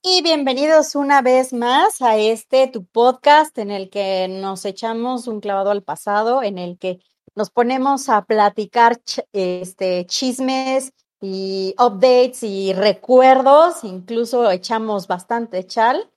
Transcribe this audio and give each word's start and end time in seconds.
Y 0.00 0.22
bienvenidos 0.22 0.94
una 0.94 1.22
vez 1.22 1.52
más 1.52 2.00
a 2.02 2.16
este 2.16 2.68
tu 2.68 2.84
podcast 2.86 3.58
en 3.58 3.72
el 3.72 3.90
que 3.90 4.28
nos 4.28 4.64
echamos 4.64 5.26
un 5.26 5.40
clavado 5.40 5.70
al 5.72 5.82
pasado, 5.82 6.44
en 6.44 6.56
el 6.56 6.78
que 6.78 7.00
nos 7.34 7.50
ponemos 7.50 8.08
a 8.08 8.24
platicar 8.24 9.00
este, 9.32 10.06
chismes 10.06 10.92
y 11.20 11.74
updates 11.78 12.44
y 12.44 12.72
recuerdos, 12.74 13.82
incluso 13.82 14.48
echamos 14.52 15.08
bastante 15.08 15.66
chal, 15.66 16.08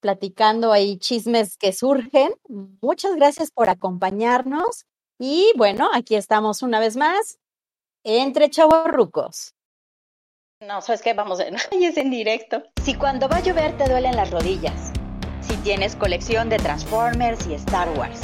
platicando 0.00 0.72
ahí 0.72 0.96
chismes 0.98 1.56
que 1.56 1.72
surgen. 1.72 2.32
Muchas 2.80 3.16
gracias 3.16 3.50
por 3.50 3.68
acompañarnos 3.68 4.86
y 5.18 5.52
bueno, 5.56 5.90
aquí 5.92 6.14
estamos 6.14 6.62
una 6.62 6.78
vez 6.78 6.96
más 6.96 7.40
entre 8.04 8.48
chavorrucos. 8.48 9.54
No, 10.60 10.80
¿sabes 10.80 11.02
qué? 11.02 11.14
Vamos, 11.14 11.40
a... 11.40 11.44
es 11.72 11.96
en 11.96 12.10
directo. 12.10 12.62
Si 12.82 12.94
cuando 12.94 13.28
va 13.28 13.36
a 13.36 13.40
llover 13.40 13.76
te 13.76 13.88
duelen 13.88 14.16
las 14.16 14.30
rodillas. 14.30 14.92
Si 15.40 15.56
tienes 15.58 15.96
colección 15.96 16.48
de 16.48 16.56
Transformers 16.56 17.46
y 17.46 17.54
Star 17.54 17.88
Wars. 17.98 18.20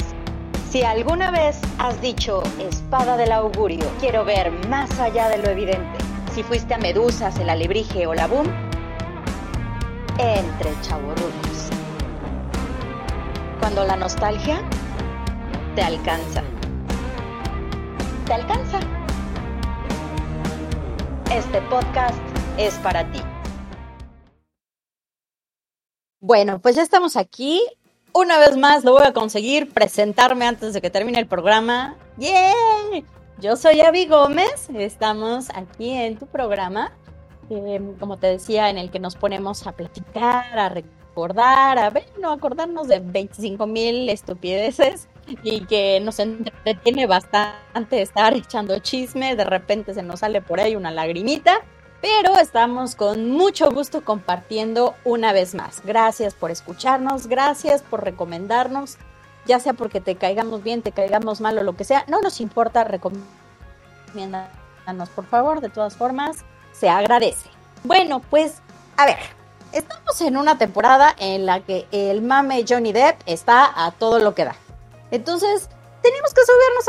Si 0.69 0.83
alguna 0.83 1.31
vez 1.31 1.59
has 1.77 2.01
dicho 2.01 2.41
espada 2.57 3.17
del 3.17 3.33
augurio, 3.33 3.85
quiero 3.99 4.23
ver 4.23 4.51
más 4.69 4.99
allá 4.99 5.27
de 5.27 5.37
lo 5.37 5.49
evidente. 5.49 5.99
Si 6.33 6.43
fuiste 6.43 6.73
a 6.73 6.77
Medusas, 6.77 7.37
el 7.39 7.49
alebrije 7.49 8.07
o 8.07 8.13
la 8.13 8.25
boom, 8.27 8.47
entre 10.17 10.71
chavorrucos. 10.81 11.69
Cuando 13.59 13.83
la 13.83 13.97
nostalgia 13.97 14.61
te 15.75 15.83
alcanza. 15.83 16.41
Te 18.25 18.33
alcanza. 18.33 18.79
Este 21.29 21.61
podcast 21.63 22.30
es 22.65 22.75
para 22.75 23.09
ti. 23.11 23.19
Bueno, 26.19 26.59
pues 26.59 26.75
ya 26.75 26.83
estamos 26.83 27.17
aquí. 27.17 27.61
Una 28.13 28.37
vez 28.37 28.55
más 28.55 28.83
lo 28.83 28.91
voy 28.91 29.03
a 29.05 29.13
conseguir 29.13 29.71
presentarme 29.71 30.45
antes 30.45 30.73
de 30.73 30.81
que 30.81 30.91
termine 30.91 31.19
el 31.19 31.27
programa. 31.27 31.95
¡Yeah! 32.17 32.53
Yo 33.39 33.55
soy 33.55 33.81
Avi 33.81 34.05
Gómez. 34.05 34.69
Estamos 34.75 35.49
aquí 35.55 35.89
en 35.91 36.17
tu 36.17 36.27
programa. 36.27 36.91
Em, 37.49 37.97
como 37.97 38.17
te 38.17 38.27
decía, 38.27 38.69
en 38.69 38.77
el 38.77 38.91
que 38.91 38.99
nos 38.99 39.15
ponemos 39.15 39.65
a 39.65 39.71
platicar, 39.71 40.57
a 40.57 40.69
recordar, 40.69 41.79
a 41.79 41.89
ver, 41.89 42.05
no 42.19 42.31
acordarnos 42.31 42.87
de 42.87 42.99
25 42.99 43.65
mil 43.65 44.07
estupideces 44.07 45.09
y 45.43 45.65
que 45.65 45.99
nos 45.99 46.19
entretiene 46.19 47.07
bastante 47.07 48.01
estar 48.01 48.35
echando 48.35 48.77
chisme, 48.79 49.35
de 49.35 49.43
repente 49.43 49.93
se 49.93 50.03
nos 50.03 50.19
sale 50.19 50.41
por 50.41 50.59
ahí 50.59 50.75
una 50.75 50.91
lagrimita, 50.91 51.61
pero 52.01 52.37
estamos 52.37 52.95
con 52.95 53.29
mucho 53.29 53.71
gusto 53.71 54.03
compartiendo 54.03 54.95
una 55.05 55.33
vez 55.33 55.53
más. 55.53 55.81
Gracias 55.85 56.33
por 56.33 56.51
escucharnos, 56.51 57.27
gracias 57.27 57.83
por 57.83 58.03
recomendarnos, 58.03 58.97
ya 59.45 59.59
sea 59.59 59.73
porque 59.73 60.01
te 60.01 60.15
caigamos 60.15 60.63
bien, 60.63 60.81
te 60.81 60.91
caigamos 60.91 61.41
mal 61.41 61.57
o 61.57 61.63
lo 61.63 61.75
que 61.75 61.83
sea, 61.83 62.03
no 62.07 62.19
nos 62.21 62.41
importa, 62.41 62.83
recomiéndanos 62.83 64.49
por 65.15 65.25
favor, 65.25 65.61
de 65.61 65.69
todas 65.69 65.95
formas, 65.95 66.43
se 66.73 66.89
agradece. 66.89 67.49
Bueno, 67.83 68.21
pues, 68.29 68.55
a 68.97 69.05
ver, 69.05 69.17
estamos 69.71 70.19
en 70.21 70.37
una 70.37 70.57
temporada 70.57 71.15
en 71.17 71.45
la 71.45 71.61
que 71.61 71.87
el 71.91 72.21
mame 72.21 72.65
Johnny 72.67 72.93
Depp 72.93 73.21
está 73.25 73.85
a 73.85 73.91
todo 73.91 74.19
lo 74.19 74.33
que 74.35 74.45
da. 74.45 74.55
Entonces, 75.11 75.69
tenemos 76.01 76.33
que 76.33 76.41
subirnos 76.41 76.87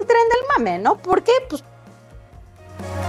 al 0.00 0.06
tren 0.06 0.28
del 0.28 0.46
mame, 0.56 0.78
¿no? 0.78 0.98
¿Por 0.98 1.22
qué? 1.22 1.32
Pues 1.48 1.64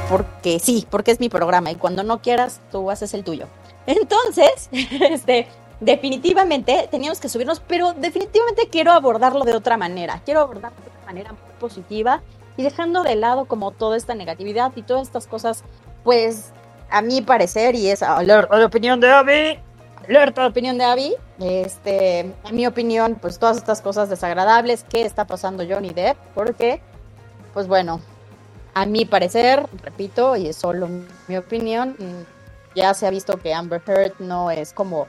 porque 0.09 0.59
sí, 0.59 0.87
porque 0.89 1.11
es 1.11 1.19
mi 1.19 1.29
programa 1.29 1.71
y 1.71 1.75
cuando 1.75 2.03
no 2.03 2.21
quieras, 2.21 2.61
tú 2.71 2.89
haces 2.91 3.13
el 3.13 3.23
tuyo. 3.23 3.47
Entonces, 3.85 4.69
este, 4.71 5.47
definitivamente 5.79 6.87
teníamos 6.89 7.19
que 7.19 7.29
subirnos, 7.29 7.59
pero 7.59 7.93
definitivamente 7.93 8.69
quiero 8.69 8.91
abordarlo 8.91 9.43
de 9.43 9.53
otra 9.53 9.77
manera. 9.77 10.21
Quiero 10.25 10.41
abordarlo 10.41 10.77
de 10.83 10.89
una 10.89 11.05
manera 11.05 11.31
muy 11.31 11.59
positiva 11.59 12.21
y 12.57 12.63
dejando 12.63 13.03
de 13.03 13.15
lado 13.15 13.45
como 13.45 13.71
toda 13.71 13.97
esta 13.97 14.15
negatividad 14.15 14.71
y 14.75 14.83
todas 14.83 15.03
estas 15.03 15.27
cosas, 15.27 15.63
pues 16.03 16.51
a 16.89 17.01
mi 17.01 17.21
parecer, 17.21 17.75
y 17.75 17.89
es 17.89 18.01
la, 18.01 18.21
la 18.21 18.65
opinión 18.65 18.99
de 18.99 19.09
Abby, 19.09 19.59
alerta 20.07 20.41
la 20.41 20.47
opinión 20.49 20.77
de 20.77 20.83
Abby, 20.83 21.15
este, 21.39 22.19
en 22.19 22.55
mi 22.55 22.67
opinión, 22.67 23.17
pues 23.19 23.39
todas 23.39 23.57
estas 23.57 23.81
cosas 23.81 24.09
desagradables 24.09 24.83
que 24.83 25.01
está 25.01 25.25
pasando 25.25 25.63
Johnny 25.67 25.89
Depp, 25.89 26.17
porque, 26.35 26.81
pues 27.53 27.67
bueno, 27.67 27.99
a 28.73 28.85
mi 28.85 29.05
parecer, 29.05 29.65
repito, 29.83 30.35
y 30.35 30.47
es 30.47 30.55
solo 30.57 30.87
mi 31.27 31.37
opinión, 31.37 31.95
mm, 31.97 32.75
ya 32.75 32.93
se 32.93 33.05
ha 33.05 33.09
visto 33.09 33.37
que 33.37 33.53
Amber 33.53 33.81
Heard 33.85 34.13
no 34.19 34.51
es 34.51 34.73
como 34.73 35.07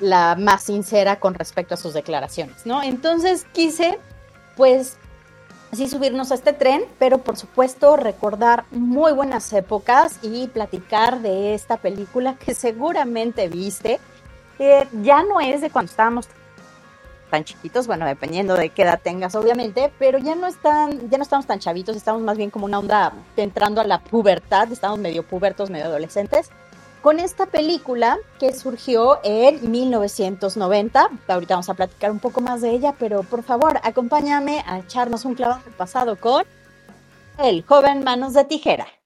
la 0.00 0.36
más 0.36 0.64
sincera 0.64 1.20
con 1.20 1.34
respecto 1.34 1.74
a 1.74 1.76
sus 1.76 1.94
declaraciones, 1.94 2.66
¿no? 2.66 2.82
Entonces 2.82 3.46
quise, 3.52 3.98
pues, 4.56 4.96
así 5.72 5.88
subirnos 5.88 6.30
a 6.30 6.34
este 6.34 6.52
tren, 6.52 6.82
pero 6.98 7.18
por 7.18 7.36
supuesto 7.36 7.96
recordar 7.96 8.64
muy 8.70 9.12
buenas 9.12 9.52
épocas 9.52 10.18
y 10.22 10.48
platicar 10.48 11.20
de 11.20 11.54
esta 11.54 11.76
película 11.76 12.36
que 12.36 12.54
seguramente 12.54 13.48
viste 13.48 14.00
ya 15.02 15.22
no 15.22 15.40
es 15.40 15.60
de 15.60 15.70
cuando 15.70 15.90
estábamos 15.90 16.28
tan 17.28 17.44
chiquitos, 17.44 17.86
bueno, 17.86 18.06
dependiendo 18.06 18.54
de 18.54 18.70
qué 18.70 18.82
edad 18.82 19.00
tengas, 19.02 19.34
obviamente, 19.34 19.92
pero 19.98 20.18
ya 20.18 20.34
no 20.34 20.46
están, 20.46 21.08
ya 21.10 21.18
no 21.18 21.22
estamos 21.22 21.46
tan 21.46 21.58
chavitos, 21.58 21.96
estamos 21.96 22.22
más 22.22 22.36
bien 22.36 22.50
como 22.50 22.66
una 22.66 22.78
onda 22.78 23.12
entrando 23.36 23.80
a 23.80 23.84
la 23.84 24.00
pubertad, 24.00 24.70
estamos 24.72 24.98
medio 24.98 25.22
pubertos, 25.22 25.70
medio 25.70 25.86
adolescentes, 25.86 26.50
con 27.02 27.20
esta 27.20 27.46
película 27.46 28.18
que 28.38 28.52
surgió 28.52 29.20
en 29.22 29.70
1990. 29.70 31.08
Ahorita 31.28 31.54
vamos 31.54 31.68
a 31.68 31.74
platicar 31.74 32.10
un 32.10 32.18
poco 32.18 32.40
más 32.40 32.60
de 32.60 32.70
ella, 32.70 32.94
pero 32.98 33.22
por 33.22 33.42
favor, 33.42 33.80
acompáñame 33.82 34.64
a 34.66 34.80
echarnos 34.80 35.24
un 35.24 35.34
clavado 35.34 35.62
del 35.64 35.74
pasado 35.74 36.16
con 36.16 36.44
El 37.38 37.64
joven 37.64 38.02
manos 38.02 38.34
de 38.34 38.44
tijera. 38.44 38.97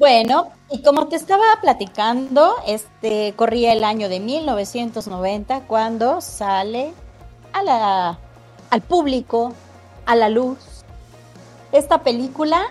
Bueno, 0.00 0.48
y 0.70 0.80
como 0.80 1.08
te 1.08 1.16
estaba 1.16 1.44
platicando, 1.60 2.54
este 2.66 3.34
corría 3.36 3.74
el 3.74 3.84
año 3.84 4.08
de 4.08 4.18
1990 4.18 5.60
cuando 5.66 6.22
sale 6.22 6.94
a 7.52 7.62
la, 7.62 8.18
al 8.70 8.80
público, 8.80 9.52
a 10.06 10.16
la 10.16 10.30
luz, 10.30 10.56
esta 11.72 12.02
película, 12.02 12.62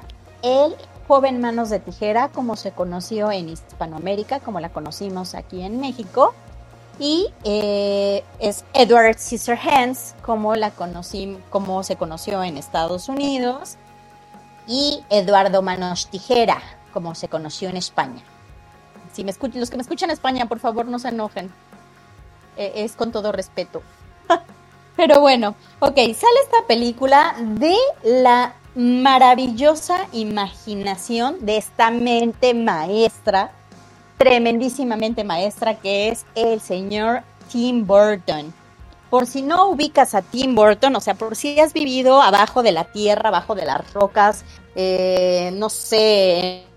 El 0.41 0.75
joven 1.07 1.39
Manos 1.39 1.69
de 1.69 1.79
Tijera, 1.79 2.29
como 2.29 2.55
se 2.55 2.71
conoció 2.71 3.31
en 3.31 3.49
Hispanoamérica, 3.49 4.39
como 4.39 4.59
la 4.59 4.69
conocimos 4.69 5.35
aquí 5.35 5.61
en 5.61 5.79
México, 5.79 6.33
y 6.97 7.27
eh, 7.43 8.23
es 8.39 8.65
Edward 8.73 9.19
Scissorhands, 9.19 10.15
como 10.23 10.55
la 10.55 10.71
conocí, 10.71 11.37
como 11.51 11.83
se 11.83 11.95
conoció 11.95 12.41
en 12.41 12.57
Estados 12.57 13.07
Unidos, 13.07 13.77
y 14.65 15.03
Eduardo 15.11 15.61
Manos 15.61 16.07
Tijera, 16.07 16.59
como 16.89 17.15
se 17.15 17.27
conoció 17.27 17.69
en 17.69 17.77
España. 17.77 18.21
Si 19.13 19.23
me 19.23 19.31
escuchan, 19.31 19.59
los 19.59 19.69
que 19.69 19.77
me 19.77 19.83
escuchan 19.83 20.09
en 20.09 20.13
España, 20.13 20.45
por 20.47 20.59
favor, 20.59 20.85
no 20.85 20.99
se 20.99 21.09
enojen. 21.09 21.51
Eh, 22.57 22.73
es 22.75 22.95
con 22.95 23.11
todo 23.11 23.31
respeto. 23.31 23.81
Pero 24.95 25.21
bueno, 25.21 25.55
ok, 25.79 25.95
sale 25.95 26.39
esta 26.43 26.67
película 26.67 27.35
de 27.39 27.75
la 28.03 28.53
maravillosa 28.75 30.07
imaginación 30.11 31.37
de 31.45 31.57
esta 31.57 31.89
mente 31.91 32.53
maestra, 32.53 33.51
tremendísimamente 34.17 35.23
maestra, 35.23 35.75
que 35.79 36.09
es 36.09 36.25
el 36.35 36.61
señor 36.61 37.23
Tim 37.51 37.85
Burton. 37.85 38.53
Por 39.09 39.25
si 39.25 39.41
no 39.41 39.69
ubicas 39.69 40.13
a 40.13 40.21
Tim 40.21 40.53
Burton, 40.53 40.95
o 40.95 41.01
sea, 41.01 41.15
por 41.15 41.35
si 41.35 41.59
has 41.59 41.73
vivido 41.73 42.21
abajo 42.21 42.61
de 42.61 42.71
la 42.71 42.83
tierra, 42.83 43.29
abajo 43.29 43.55
de 43.55 43.65
las 43.65 43.93
rocas, 43.93 44.43
eh, 44.75 45.49
no 45.55 45.69
sé, 45.69 46.68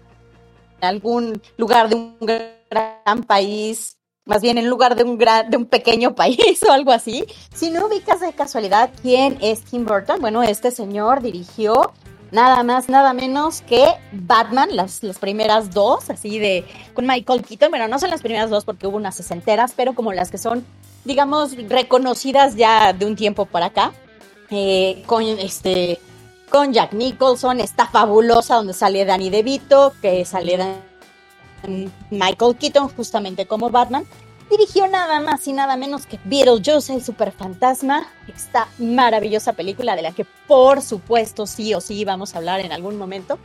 algún 0.89 1.41
lugar 1.57 1.89
de 1.89 1.97
un 1.97 2.17
gran 2.21 3.23
país, 3.27 3.97
más 4.25 4.43
bien 4.43 4.59
en 4.59 4.69
lugar 4.69 4.97
de 4.97 5.05
un, 5.05 5.19
gran, 5.19 5.51
de 5.51 5.57
un 5.57 5.67
pequeño 5.67 6.15
país 6.17 6.61
o 6.69 6.73
algo 6.73 6.93
así. 6.93 7.25
Si 7.55 7.71
no 7.71 7.87
ubicas 7.87 8.21
de 8.21 8.33
casualidad 8.33 8.91
quién 9.03 9.39
es 9.41 9.63
Tim 9.63 9.85
Burton, 9.85 10.21
bueno, 10.21 10.43
este 10.43 10.71
señor 10.71 11.23
dirigió 11.23 11.93
nada 12.31 12.63
más, 12.63 12.89
nada 12.89 13.13
menos 13.13 13.63
que 13.63 13.87
Batman, 14.13 14.75
las, 14.75 15.03
las 15.03 15.19
primeras 15.19 15.71
dos, 15.71 16.09
así 16.11 16.39
de 16.39 16.65
con 16.95 17.07
Michael 17.07 17.43
Keaton. 17.43 17.71
Bueno, 17.71 17.89
no 17.89 17.99
son 17.99 18.11
las 18.11 18.23
primeras 18.23 18.51
dos 18.51 18.65
porque 18.65 18.87
hubo 18.87 18.97
unas 18.97 19.17
sesenteras, 19.17 19.75
pero 19.77 19.95
como 19.95 20.13
las 20.13 20.31
que 20.31 20.39
son 20.39 20.65
digamos, 21.05 21.57
reconocidas 21.69 22.55
ya 22.57 22.93
de 22.93 23.07
un 23.07 23.17
tiempo 23.17 23.47
para 23.47 23.67
acá. 23.67 23.93
Eh, 24.51 25.03
con 25.07 25.23
este 25.23 25.99
con 26.53 26.73
Jack 26.73 26.93
Nicholson, 26.93 27.61
está 27.61 27.87
fabulosa 27.87 28.57
donde 28.57 28.75
sale 28.75 29.07
Danny 29.07 29.31
DeVito, 29.31 29.95
que 30.03 30.25
sale 30.27 30.59
Michael 32.11 32.57
Keaton 32.57 32.91
justamente 32.91 33.47
como 33.47 33.71
Batman. 33.71 34.05
Dirigió 34.51 34.87
nada 34.87 35.21
más 35.21 35.47
y 35.49 35.55
nada 35.55 35.79
menos 35.79 36.05
que 36.05 36.21
Beetlejuice, 36.25 36.95
el 36.95 37.03
superfantasma. 37.03 38.07
Esta 38.29 38.69
maravillosa 38.79 39.55
película 39.55 39.97
de 39.97 40.03
la 40.03 40.13
que 40.13 40.27
por 40.47 40.83
supuesto 40.83 41.47
sí 41.47 41.73
o 41.73 41.81
sí 41.81 42.05
vamos 42.05 42.35
a 42.35 42.39
hablar 42.39 42.61
en 42.61 42.71
algún 42.71 42.99
momento. 42.99 43.39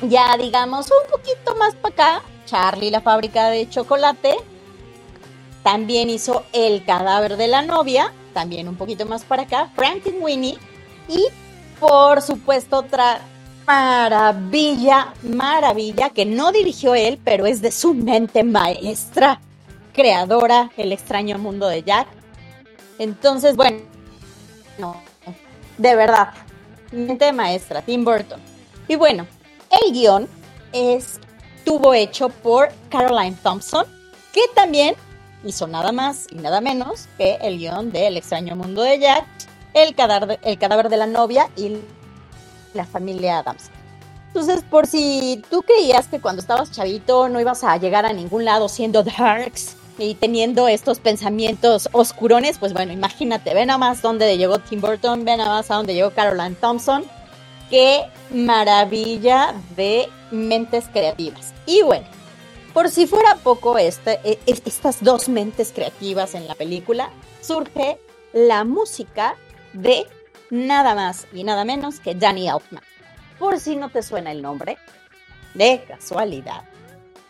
Ya 0.00 0.34
digamos 0.38 0.86
un 0.90 1.10
poquito 1.10 1.56
más 1.56 1.74
para 1.74 1.92
acá, 1.92 2.22
Charlie 2.46 2.90
la 2.90 3.02
fábrica 3.02 3.50
de 3.50 3.68
chocolate, 3.68 4.36
también 5.62 6.08
hizo 6.08 6.44
El 6.54 6.84
cadáver 6.86 7.36
de 7.36 7.48
la 7.48 7.60
novia, 7.60 8.14
también 8.32 8.66
un 8.66 8.76
poquito 8.76 9.04
más 9.04 9.24
para 9.24 9.42
acá, 9.42 9.70
Winnie 10.22 10.56
Y 11.08 11.26
por 11.80 12.22
supuesto 12.22 12.78
otra 12.78 13.20
maravilla, 13.66 15.12
maravilla, 15.22 16.10
que 16.10 16.24
no 16.24 16.52
dirigió 16.52 16.94
él, 16.94 17.20
pero 17.22 17.46
es 17.46 17.60
de 17.60 17.70
su 17.70 17.94
mente 17.94 18.42
maestra, 18.42 19.40
creadora, 19.92 20.70
El 20.76 20.92
extraño 20.92 21.38
mundo 21.38 21.68
de 21.68 21.82
Jack. 21.82 22.08
Entonces, 22.98 23.56
bueno, 23.56 23.78
no, 24.78 24.96
de 25.76 25.94
verdad, 25.94 26.32
mente 26.92 27.32
maestra, 27.32 27.82
Tim 27.82 28.04
Burton. 28.04 28.40
Y 28.88 28.96
bueno, 28.96 29.26
el 29.70 29.92
guion 29.92 30.28
estuvo 30.72 31.92
hecho 31.94 32.30
por 32.30 32.70
Caroline 32.88 33.36
Thompson, 33.42 33.84
que 34.32 34.40
también 34.54 34.94
hizo 35.44 35.66
nada 35.66 35.92
más 35.92 36.26
y 36.30 36.36
nada 36.36 36.60
menos 36.60 37.06
que 37.18 37.38
el 37.42 37.58
guion 37.58 37.92
de 37.92 38.06
El 38.06 38.16
extraño 38.16 38.56
mundo 38.56 38.82
de 38.82 38.98
Jack, 38.98 39.26
el 39.74 39.94
cadáver, 39.94 40.38
el 40.42 40.58
cadáver 40.58 40.88
de 40.88 40.96
la 40.96 41.06
novia 41.06 41.48
y 41.56 41.78
la 42.74 42.84
familia 42.84 43.38
Adams. 43.38 43.70
Entonces, 44.28 44.62
por 44.62 44.86
si 44.86 45.42
tú 45.50 45.62
creías 45.62 46.06
que 46.06 46.20
cuando 46.20 46.40
estabas 46.40 46.70
chavito 46.70 47.28
no 47.28 47.40
ibas 47.40 47.64
a 47.64 47.76
llegar 47.78 48.04
a 48.06 48.12
ningún 48.12 48.44
lado 48.44 48.68
siendo 48.68 49.02
darks 49.02 49.76
y 49.98 50.14
teniendo 50.14 50.68
estos 50.68 51.00
pensamientos 51.00 51.88
oscurones, 51.92 52.58
pues 52.58 52.72
bueno, 52.72 52.92
imagínate, 52.92 53.54
ven 53.54 53.70
a 53.70 53.78
más 53.78 54.02
dónde 54.02 54.36
llegó 54.36 54.58
Tim 54.58 54.80
Burton, 54.80 55.24
ven 55.24 55.40
a 55.40 55.46
más 55.46 55.70
a 55.70 55.76
dónde 55.76 55.94
llegó 55.94 56.10
Caroline 56.10 56.54
Thompson. 56.54 57.04
Qué 57.70 58.02
maravilla 58.30 59.54
de 59.76 60.08
mentes 60.30 60.86
creativas. 60.92 61.52
Y 61.66 61.82
bueno, 61.82 62.06
por 62.72 62.90
si 62.90 63.06
fuera 63.06 63.36
poco 63.42 63.76
este, 63.78 64.20
e, 64.24 64.38
estas 64.46 65.02
dos 65.02 65.28
mentes 65.28 65.72
creativas 65.72 66.34
en 66.34 66.46
la 66.46 66.54
película, 66.54 67.10
surge 67.40 67.98
la 68.32 68.64
música 68.64 69.36
de 69.72 70.06
nada 70.50 70.94
más 70.94 71.26
y 71.32 71.44
nada 71.44 71.64
menos 71.64 72.00
que 72.00 72.14
Danny 72.14 72.48
Elfman. 72.48 72.82
Por 73.38 73.60
si 73.60 73.76
no 73.76 73.88
te 73.88 74.02
suena 74.02 74.32
el 74.32 74.42
nombre, 74.42 74.78
de 75.54 75.84
casualidad. 75.86 76.62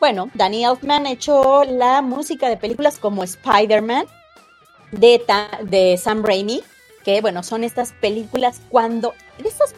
Bueno, 0.01 0.31
Danny 0.35 0.65
Elfman 0.65 1.07
hecho 1.07 1.65
la 1.65 2.03
música 2.03 2.49
de 2.49 2.57
películas 2.57 2.99
como 2.99 3.25
Spider-Man, 3.25 4.07
de, 4.93 5.23
de 5.65 5.99
Sam 5.99 6.23
Raimi, 6.23 6.63
que 7.05 7.21
bueno, 7.21 7.43
son 7.43 7.65
estas 7.65 7.93
películas 7.93 8.61
cuando, 8.69 9.15
estas 9.45 9.75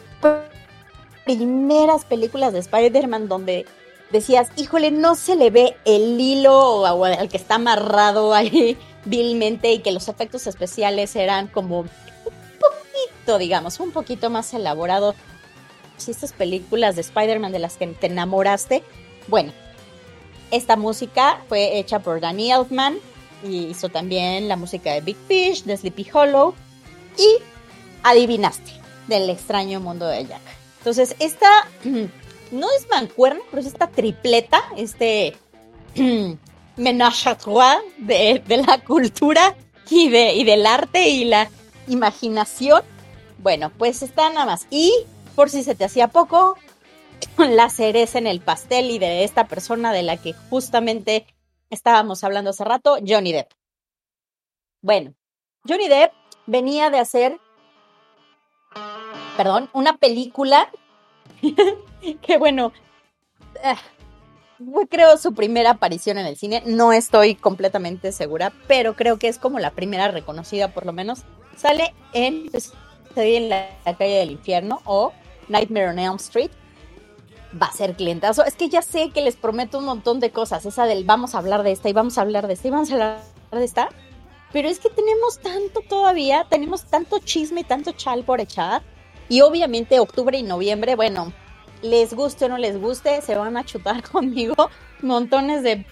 primeras 1.25 2.05
películas 2.05 2.53
de 2.53 2.59
Spider-Man 2.59 3.27
donde 3.27 3.65
decías, 4.11 4.49
híjole, 4.57 4.91
no 4.91 5.15
se 5.15 5.35
le 5.35 5.49
ve 5.49 5.77
el 5.85 6.19
hilo 6.19 6.85
al 6.85 7.29
que 7.29 7.37
está 7.37 7.55
amarrado 7.55 8.33
ahí 8.33 8.77
vilmente 9.05 9.71
y 9.71 9.79
que 9.79 9.91
los 9.91 10.07
efectos 10.07 10.47
especiales 10.47 11.15
eran 11.15 11.47
como 11.47 11.85
digamos, 13.37 13.79
un 13.79 13.91
poquito 13.91 14.29
más 14.29 14.53
elaborados. 14.53 15.15
Si 15.97 16.11
estas 16.11 16.33
películas 16.33 16.95
de 16.95 17.01
Spider-Man 17.01 17.51
de 17.51 17.59
las 17.59 17.77
que 17.77 17.87
te 17.87 18.07
enamoraste, 18.07 18.83
bueno, 19.27 19.51
esta 20.49 20.75
música 20.75 21.41
fue 21.47 21.77
hecha 21.77 21.99
por 21.99 22.19
Danny 22.19 22.51
Elfman 22.51 22.97
y 23.43 23.67
hizo 23.67 23.89
también 23.89 24.47
la 24.47 24.55
música 24.55 24.93
de 24.93 25.01
Big 25.01 25.17
Fish, 25.27 25.63
de 25.63 25.77
Sleepy 25.77 26.07
Hollow 26.11 26.53
y 27.17 27.37
adivinaste 28.03 28.71
del 29.07 29.29
extraño 29.29 29.79
mundo 29.79 30.07
de 30.07 30.25
Jack. 30.25 30.41
Entonces, 30.79 31.15
esta 31.19 31.47
no 32.51 32.67
es 32.77 32.87
mancuerna, 32.89 33.41
pero 33.49 33.61
es 33.61 33.67
esta 33.67 33.87
tripleta, 33.87 34.63
este 34.77 35.37
menage 36.77 37.29
à 37.29 37.35
trois 37.35 37.79
de, 37.97 38.41
la 38.47 38.79
cultura 38.79 39.55
y, 39.89 40.09
de, 40.09 40.33
y 40.33 40.43
del 40.43 40.65
arte 40.65 41.09
y 41.09 41.25
la 41.25 41.49
imaginación. 41.87 42.81
Bueno, 43.41 43.71
pues 43.77 44.03
está 44.03 44.29
nada 44.29 44.45
más. 44.45 44.67
Y 44.69 44.93
por 45.35 45.49
si 45.49 45.63
se 45.63 45.75
te 45.75 45.85
hacía 45.85 46.07
poco, 46.07 46.55
la 47.37 47.69
cereza 47.69 48.17
en 48.17 48.27
el 48.27 48.41
pastel 48.41 48.91
y 48.91 48.99
de 48.99 49.23
esta 49.23 49.47
persona 49.47 49.91
de 49.91 50.03
la 50.03 50.17
que 50.17 50.33
justamente 50.49 51.25
estábamos 51.69 52.23
hablando 52.23 52.51
hace 52.51 52.63
rato, 52.63 52.97
Johnny 53.05 53.31
Depp. 53.31 53.51
Bueno, 54.81 55.13
Johnny 55.67 55.87
Depp 55.87 56.13
venía 56.47 56.89
de 56.89 56.99
hacer, 56.99 57.39
perdón, 59.37 59.69
una 59.73 59.97
película 59.97 60.69
que 62.21 62.37
bueno, 62.37 62.73
eh, 63.63 63.75
creo 64.89 65.17
su 65.17 65.33
primera 65.33 65.71
aparición 65.71 66.17
en 66.17 66.25
el 66.25 66.35
cine, 66.35 66.63
no 66.65 66.93
estoy 66.93 67.35
completamente 67.35 68.11
segura, 68.11 68.51
pero 68.67 68.95
creo 68.95 69.17
que 69.17 69.27
es 69.27 69.37
como 69.37 69.59
la 69.59 69.71
primera 69.71 70.09
reconocida 70.09 70.73
por 70.73 70.85
lo 70.85 70.93
menos. 70.93 71.23
Sale 71.55 71.93
en, 72.13 72.49
pues, 73.13 73.37
en 73.37 73.49
la, 73.49 73.69
calle 73.97 74.19
del 74.19 74.31
infierno 74.31 74.81
o 74.85 75.13
Nightmare 75.47 75.89
on 75.89 75.99
Elm 75.99 76.15
Street. 76.15 76.51
Va 77.61 77.67
a 77.67 77.73
ser 77.73 77.95
clientazo. 77.95 78.45
Es 78.45 78.55
que 78.55 78.69
ya 78.69 78.81
sé 78.81 79.09
que 79.09 79.21
les 79.21 79.35
prometo 79.35 79.77
un 79.77 79.85
montón 79.85 80.19
de 80.19 80.31
cosas. 80.31 80.65
Esa 80.65 80.85
del 80.85 81.03
vamos 81.03 81.35
a 81.35 81.39
hablar 81.39 81.63
de 81.63 81.71
esta 81.71 81.89
y 81.89 81.93
vamos 81.93 82.17
a 82.17 82.21
hablar 82.21 82.47
de 82.47 82.53
esta 82.53 82.67
y 82.67 82.71
vamos 82.71 82.91
a 82.91 82.93
hablar 82.93 83.19
de 83.51 83.63
esta. 83.63 83.89
Pero 84.53 84.69
es 84.69 84.79
que 84.79 84.89
tenemos 84.89 85.39
tanto 85.39 85.81
todavía, 85.87 86.45
tenemos 86.49 86.85
tanto 86.85 87.19
chisme 87.19 87.63
tanto 87.63 87.91
chal 87.91 88.23
por 88.23 88.39
echar. 88.39 88.81
Y 89.27 89.41
obviamente 89.41 89.99
octubre 89.99 90.37
y 90.37 90.43
noviembre, 90.43 90.95
bueno, 90.95 91.33
les 91.81 92.13
guste 92.13 92.45
o 92.45 92.49
no 92.49 92.57
les 92.57 92.79
guste, 92.79 93.21
se 93.21 93.35
van 93.35 93.57
a 93.57 93.65
chutar 93.65 94.03
conmigo 94.11 94.69
montones 95.01 95.63
de, 95.63 95.85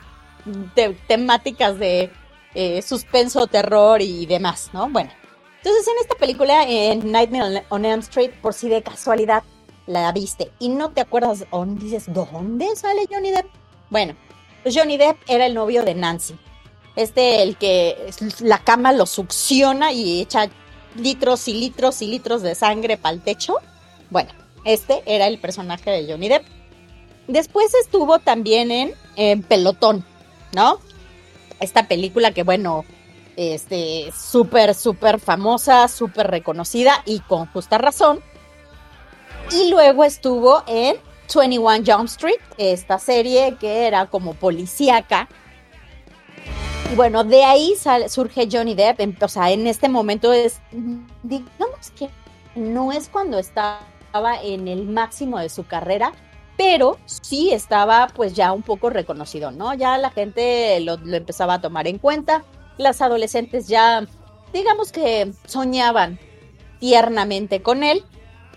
temáticas 1.08 1.78
de 1.80 2.12
eh, 2.54 2.82
suspenso, 2.82 3.48
terror 3.48 4.02
y 4.02 4.26
demás, 4.26 4.70
¿no? 4.74 4.90
Bueno, 4.90 5.12
entonces 5.60 5.88
en 5.88 6.02
esta 6.02 6.16
película, 6.16 6.64
en 6.68 7.12
Nightmare 7.12 7.66
on 7.70 7.86
Elm 7.86 8.00
Street, 8.00 8.32
por 8.42 8.54
si 8.54 8.70
de 8.70 8.82
casualidad 8.82 9.44
la 9.88 10.12
viste 10.12 10.52
y 10.60 10.70
no 10.70 10.92
te 10.92 11.02
acuerdas 11.02 11.46
dices, 11.76 12.06
¿dónde 12.08 12.76
sale 12.76 13.08
Johnny 13.10 13.32
Depp? 13.32 13.48
Bueno, 13.90 14.16
pues 14.64 14.76
Johnny 14.76 14.98
Depp 14.98 15.18
era 15.28 15.46
el 15.46 15.54
novio 15.54 15.84
de 15.84 15.96
Nancy. 15.96 16.36
Este, 16.96 17.42
el 17.42 17.58
que 17.58 18.12
la 18.42 18.60
cama 18.60 18.94
lo 18.94 19.06
succiona 19.06 19.92
y 19.92 20.22
echa 20.22 20.50
litros 20.96 21.48
y 21.48 21.54
litros 21.54 22.02
y 22.02 22.08
litros 22.08 22.42
de 22.42 22.56
sangre 22.56 22.98
para 22.98 23.16
el 23.16 23.22
techo. 23.22 23.56
Bueno, 24.10 24.32
este 24.66 25.02
era 25.06 25.28
el 25.28 25.40
personaje 25.40 25.92
de 25.92 26.12
Johnny 26.12 26.30
Depp. 26.30 26.46
Después 27.28 27.74
estuvo 27.76 28.20
también 28.20 28.94
en 29.16 29.44
Pelotón, 29.44 30.04
¿no? 30.54 30.80
Esta 31.60 31.88
película 31.88 32.32
que, 32.32 32.44
bueno, 32.44 32.86
este, 33.40 34.12
súper, 34.12 34.76
súper 34.76 35.18
famosa, 35.18 35.88
súper 35.88 36.28
reconocida 36.28 37.02
y 37.06 37.22
con 37.22 37.46
justa 37.46 37.78
razón. 37.78 38.20
Y 39.54 39.70
luego 39.70 40.04
estuvo 40.04 40.62
en 40.68 40.98
21 41.34 41.84
Jump 41.86 42.10
Street, 42.10 42.42
esta 42.58 43.00
serie 43.00 43.56
que 43.58 43.88
era 43.88 44.08
como 44.08 44.34
policíaca. 44.34 45.30
Y 46.92 46.96
bueno, 46.96 47.24
de 47.24 47.46
ahí 47.46 47.76
surge 48.10 48.50
Johnny 48.52 48.76
Depp. 48.76 49.24
o 49.24 49.28
sea, 49.30 49.52
en 49.52 49.68
este 49.68 49.88
momento 49.88 50.34
es, 50.34 50.60
digamos 51.24 51.92
que 51.98 52.10
no 52.56 52.92
es 52.92 53.08
cuando 53.08 53.40
estaba 53.40 53.80
en 54.44 54.68
el 54.68 54.86
máximo 54.86 55.40
de 55.40 55.48
su 55.48 55.66
carrera, 55.66 56.12
pero 56.58 56.98
sí 57.06 57.54
estaba 57.54 58.10
pues 58.14 58.34
ya 58.34 58.52
un 58.52 58.64
poco 58.64 58.90
reconocido, 58.90 59.52
¿no? 59.52 59.74
Ya 59.76 59.98
la 59.98 60.10
gente 60.10 60.78
lo 60.82 60.96
empezaba 61.16 61.54
a 61.54 61.62
tomar 61.62 61.88
en 61.88 62.00
cuenta. 62.00 62.44
Las 62.80 63.02
adolescentes 63.02 63.68
ya, 63.68 64.08
digamos 64.54 64.94
que 64.94 65.34
soñaban 65.46 66.18
tiernamente 66.80 67.62
con 67.62 67.84
él. 67.84 68.06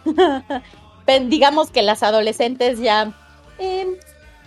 digamos 1.28 1.72
que 1.72 1.82
las 1.82 2.04
adolescentes 2.04 2.78
ya 2.78 3.12
em, 3.58 3.96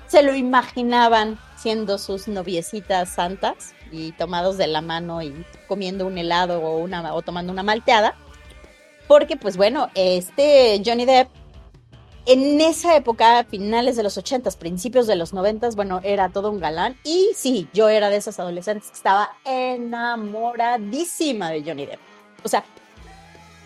se 0.08 0.24
lo 0.24 0.34
imaginaban 0.34 1.38
siendo 1.58 1.98
sus 1.98 2.30
noviecitas 2.30 3.10
santas 3.10 3.74
y 3.92 4.14
tomados 4.14 4.58
de 4.58 4.68
la 4.68 4.80
mano 4.80 5.22
y 5.22 5.46
comiendo 5.68 6.08
un 6.08 6.18
helado 6.18 6.62
o, 6.62 6.78
una, 6.78 7.14
o 7.14 7.22
tomando 7.22 7.52
una 7.52 7.64
malteada. 7.64 8.16
Porque, 9.10 9.36
pues 9.36 9.58
bueno, 9.58 9.90
este 9.94 10.82
Johnny 10.86 11.04
Depp 11.04 11.28
en 12.26 12.60
esa 12.60 12.96
época, 12.96 13.44
finales 13.44 13.96
de 13.96 14.04
los 14.04 14.18
80 14.18 14.50
principios 14.52 15.08
de 15.08 15.16
los 15.16 15.34
90 15.34 15.70
bueno, 15.76 16.02
era 16.04 16.30
todo 16.30 16.52
un 16.52 16.60
galán. 16.60 16.98
Y 17.04 17.32
sí, 17.36 17.68
yo 17.74 17.90
era 17.90 18.10
de 18.10 18.18
esas 18.18 18.40
adolescentes 18.40 18.90
que 18.90 18.96
estaba 18.96 19.32
enamoradísima 19.46 21.52
de 21.52 21.64
Johnny 21.64 21.86
Depp. 21.86 22.00
O 22.44 22.50
sea, 22.50 22.64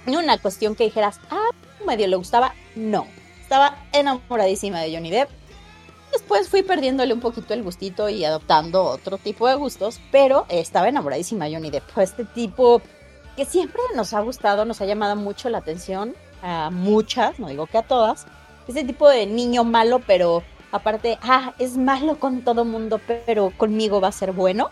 una 0.06 0.38
cuestión 0.38 0.76
que 0.76 0.86
dijeras, 0.86 1.20
ah, 1.30 1.50
medio 1.86 2.08
le 2.08 2.16
gustaba, 2.16 2.54
no. 2.76 3.08
Estaba 3.42 3.78
enamoradísima 3.94 4.82
de 4.82 4.94
Johnny 4.94 5.12
Depp. 5.12 5.30
Después 6.12 6.50
fui 6.50 6.64
perdiéndole 6.64 7.14
un 7.14 7.20
poquito 7.20 7.54
el 7.54 7.64
gustito 7.64 8.10
y 8.10 8.26
adoptando 8.26 8.84
otro 8.84 9.18
tipo 9.18 9.48
de 9.48 9.56
gustos, 9.56 10.02
pero 10.12 10.46
estaba 10.50 10.90
enamoradísima 10.90 11.46
de 11.46 11.56
Johnny 11.56 11.70
Depp. 11.70 11.98
Este 11.98 12.26
tipo 12.26 12.82
que 13.38 13.46
siempre 13.46 13.82
nos 13.96 14.14
ha 14.14 14.20
gustado, 14.20 14.66
nos 14.66 14.82
ha 14.82 14.86
llamado 14.86 15.16
mucho 15.16 15.50
la 15.50 15.60
atención 15.60 16.16
a 16.42 16.70
muchas, 16.72 17.40
no 17.40 17.48
digo 17.48 17.68
que 17.68 17.78
a 17.78 17.84
todas. 17.84 18.26
Ese 18.70 18.84
tipo 18.84 19.10
de 19.10 19.26
niño 19.26 19.64
malo, 19.64 20.00
pero 20.06 20.44
aparte, 20.72 21.18
ah, 21.24 21.56
es 21.58 21.76
malo 21.76 22.20
con 22.20 22.44
todo 22.44 22.66
mundo, 22.66 23.02
pero 23.26 23.52
conmigo 23.58 24.00
va 24.00 24.10
a 24.10 24.12
ser 24.12 24.32
bueno. 24.32 24.70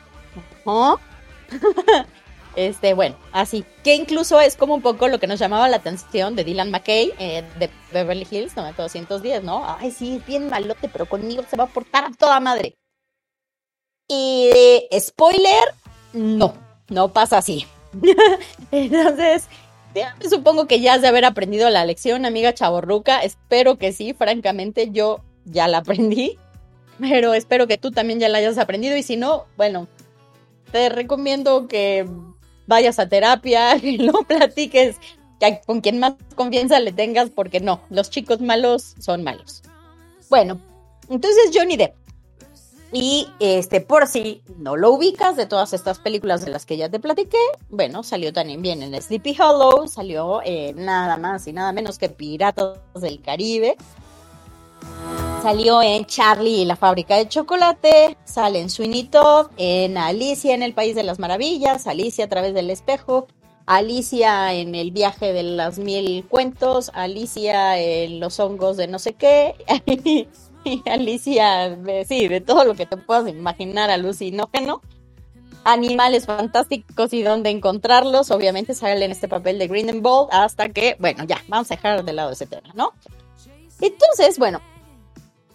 Este, 2.56 2.96
bueno, 2.96 3.16
así. 3.34 3.63
Que 3.84 3.94
incluso 3.94 4.42
es 4.42 4.56
como 4.56 4.74
un 4.74 4.82
poco 4.82 5.08
lo 5.08 5.20
que 5.20 5.27
nos 5.27 5.38
llamaba 5.38 5.70
la 5.70 5.77
atención 5.77 6.36
de 6.36 6.44
Dylan 6.44 6.72
McKay 6.72 7.13
eh, 7.20 7.44
de 7.60 7.70
Beverly 7.92 8.27
Hills 8.30 8.56
90210, 8.56 9.44
¿no? 9.44 9.63
Ay, 9.80 9.92
sí, 9.92 10.24
bien 10.25 10.50
malote, 10.50 10.89
pero 10.89 11.06
conmigo 11.06 11.44
se 11.48 11.56
va 11.56 11.66
a 11.66 11.68
portar 11.68 12.06
a 12.06 12.12
toda 12.18 12.39
madre. 12.39 12.75
Y 14.08 14.50
de 14.51 15.00
spoiler, 15.00 15.75
no, 16.13 16.56
no 16.89 17.13
pasa 17.13 17.38
así. 17.38 17.68
Entonces, 18.72 19.48
supongo 20.30 20.68
que 20.68 20.80
ya 20.80 20.96
has 20.96 21.01
de 21.01 21.08
haber 21.08 21.25
aprendido 21.25 21.70
la 21.70 21.86
lección, 21.86 22.25
amiga 22.25 22.54
chaborruca. 22.54 23.20
Espero 23.20 23.77
que 23.77 23.92
sí, 23.92 24.13
francamente, 24.13 24.89
yo 24.92 25.24
ya 25.46 25.68
la 25.68 25.80
aprendí. 25.80 26.38
Pero 27.00 27.34
espero 27.34 27.68
que 27.68 27.77
tú 27.77 27.92
también 27.92 28.20
ya 28.20 28.30
la 28.30 28.39
hayas 28.39 28.58
aprendido. 28.58 28.98
Y 28.98 29.04
si 29.04 29.18
no, 29.18 29.46
bueno, 29.56 29.88
te 30.72 30.89
recomiendo 30.89 31.68
que 31.68 32.08
vayas 32.66 33.00
a 33.00 33.10
terapia, 33.10 33.80
que 33.82 33.98
no 33.98 34.24
platiques 34.24 34.98
con 35.66 35.82
quien 35.82 36.00
más 36.00 36.16
confianza 36.36 36.80
le 36.80 36.92
tengas, 36.92 37.30
porque 37.30 37.60
no, 37.60 37.82
los 37.89 38.10
chicos 38.10 38.42
malos 38.42 38.96
son 39.00 39.24
malos. 39.24 39.62
Bueno, 40.30 40.60
entonces 41.10 41.51
Johnny 41.54 41.77
Depp. 41.77 41.96
Y 42.94 43.27
este, 43.39 43.82
por 43.82 44.08
si 44.08 44.41
no 44.58 44.77
lo 44.77 44.91
ubicas 44.91 45.36
de 45.36 45.46
todas 45.46 45.74
estas 45.74 46.00
películas 46.00 46.46
de 46.46 46.51
las 46.51 46.65
que 46.65 46.77
ya 46.77 46.89
te 46.89 47.00
platiqué, 47.00 47.38
bueno, 47.70 48.01
salió 48.03 48.32
también 48.32 48.62
bien 48.62 48.82
en 48.82 49.01
Sleepy 49.01 49.36
Hollow, 49.39 49.88
salió 49.88 50.41
nada 50.75 51.17
más 51.17 51.48
y 51.48 51.53
nada 51.53 51.74
menos 51.74 51.98
que 51.98 52.10
Piratas 52.10 52.79
del 52.96 53.22
Caribe, 53.22 53.75
Salió 55.41 55.82
en 55.84 56.06
Charlie 56.06 56.62
y 56.62 56.65
la 56.65 56.75
fábrica 56.75 57.15
de 57.15 57.27
chocolate, 57.27 58.17
sale 58.25 58.60
en 58.60 58.70
Sweeney 58.70 59.03
Todd, 59.03 59.48
en 59.58 59.98
Alicia 59.98 60.56
en 60.56 60.63
el 60.63 60.74
País 60.74 60.96
de 60.96 61.03
las 61.03 61.20
Maravillas, 61.20 61.88
Alicia 61.88 62.25
a 62.25 62.27
través 62.27 62.53
del 62.53 62.70
espejo, 62.70 63.27
Alicia 63.67 64.53
en 64.53 64.74
el 64.75 64.91
viaje 64.91 65.34
de 65.34 65.44
las 65.44 65.77
mil 65.77 66.25
cuentos, 66.27 66.91
Alicia 66.94 67.77
en 67.77 68.20
los 68.20 68.39
hongos 68.39 68.77
de 68.77 68.88
no 68.88 68.98
sé 68.98 69.13
qué, 69.13 69.56
Alicia, 70.86 71.77
sí, 72.07 72.27
de 72.27 72.41
todo 72.41 72.63
lo 72.65 72.75
que 72.75 72.86
te 72.86 72.97
puedas 72.97 73.27
imaginar 73.27 73.89
alucinógeno. 73.89 74.81
Animales 75.63 76.25
fantásticos 76.25 77.12
y 77.12 77.24
dónde 77.24 77.50
encontrarlos, 77.50 78.31
obviamente 78.31 78.74
sale 78.74 79.03
en 79.03 79.12
este 79.12 79.27
papel 79.27 79.59
de 79.59 79.67
Bold 80.00 80.29
hasta 80.31 80.69
que, 80.69 80.95
bueno, 81.00 81.25
ya, 81.25 81.43
vamos 81.50 81.69
a 81.71 81.75
dejar 81.75 82.05
de 82.05 82.13
lado 82.13 82.31
ese 82.31 82.45
tema, 82.45 82.69
¿no? 82.74 82.93
Entonces, 83.81 84.39
bueno, 84.39 84.62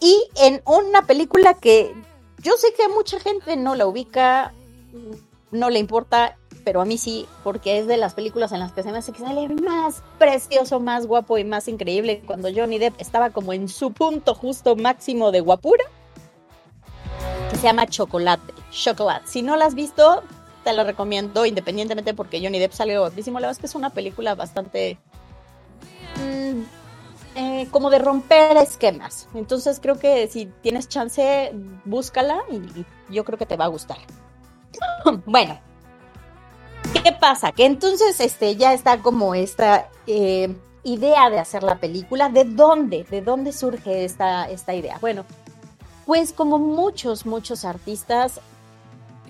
y 0.00 0.22
en 0.36 0.60
una 0.66 1.06
película 1.06 1.54
que 1.54 1.94
yo 2.42 2.52
sé 2.58 2.74
que 2.76 2.88
mucha 2.88 3.20
gente 3.20 3.56
no 3.56 3.74
la 3.74 3.86
ubica, 3.86 4.52
no 5.50 5.70
le 5.70 5.78
importa, 5.78 6.36
pero 6.64 6.80
a 6.80 6.84
mí 6.84 6.98
sí, 6.98 7.26
porque 7.44 7.78
es 7.78 7.86
de 7.86 7.96
las 7.96 8.14
películas 8.14 8.52
en 8.52 8.60
las 8.60 8.72
que 8.72 8.82
se 8.82 8.92
me 8.92 8.98
hace 8.98 9.12
que 9.12 9.20
sale 9.20 9.48
más 9.48 10.02
precioso, 10.18 10.80
más 10.80 11.06
guapo 11.06 11.38
y 11.38 11.44
más 11.44 11.68
increíble 11.68 12.22
cuando 12.26 12.48
Johnny 12.54 12.78
Depp 12.78 13.00
estaba 13.00 13.30
como 13.30 13.52
en 13.52 13.68
su 13.68 13.92
punto 13.92 14.34
justo 14.34 14.76
máximo 14.76 15.32
de 15.32 15.40
guapura, 15.40 15.84
que 17.50 17.56
se 17.56 17.62
llama 17.64 17.86
Chocolate, 17.86 18.52
Chocolate. 18.70 19.26
Si 19.26 19.42
no 19.42 19.56
la 19.56 19.66
has 19.66 19.74
visto, 19.74 20.22
te 20.64 20.72
la 20.72 20.84
recomiendo 20.84 21.44
independientemente 21.46 22.14
porque 22.14 22.40
Johnny 22.42 22.58
Depp 22.58 22.72
salió 22.72 23.00
guapísimo. 23.00 23.40
La 23.40 23.48
verdad 23.48 23.58
es 23.58 23.60
que 23.60 23.66
es 23.66 23.74
una 23.74 23.90
película 23.90 24.34
bastante... 24.34 24.98
Mm, 26.16 26.62
eh, 27.34 27.66
como 27.70 27.88
de 27.88 27.98
romper 27.98 28.56
esquemas. 28.58 29.28
Entonces 29.34 29.80
creo 29.80 29.98
que 29.98 30.28
si 30.28 30.46
tienes 30.62 30.88
chance, 30.88 31.52
búscala 31.84 32.42
y, 32.50 32.84
yo 33.12 33.24
creo 33.24 33.38
que 33.38 33.46
te 33.46 33.56
va 33.56 33.64
a 33.66 33.68
gustar. 33.68 33.98
bueno, 35.26 35.58
¿qué 37.02 37.12
pasa? 37.12 37.52
Que 37.52 37.66
entonces 37.66 38.20
este, 38.20 38.56
ya 38.56 38.72
está 38.72 38.98
como 38.98 39.34
esta 39.34 39.90
eh, 40.06 40.54
idea 40.84 41.30
de 41.30 41.38
hacer 41.38 41.62
la 41.62 41.78
película. 41.78 42.28
¿De 42.28 42.44
dónde? 42.44 43.04
¿De 43.10 43.20
dónde 43.22 43.52
surge 43.52 44.04
esta, 44.04 44.48
esta 44.50 44.74
idea? 44.74 44.98
Bueno, 45.00 45.24
pues 46.06 46.32
como 46.32 46.58
muchos, 46.58 47.26
muchos 47.26 47.64
artistas 47.64 48.40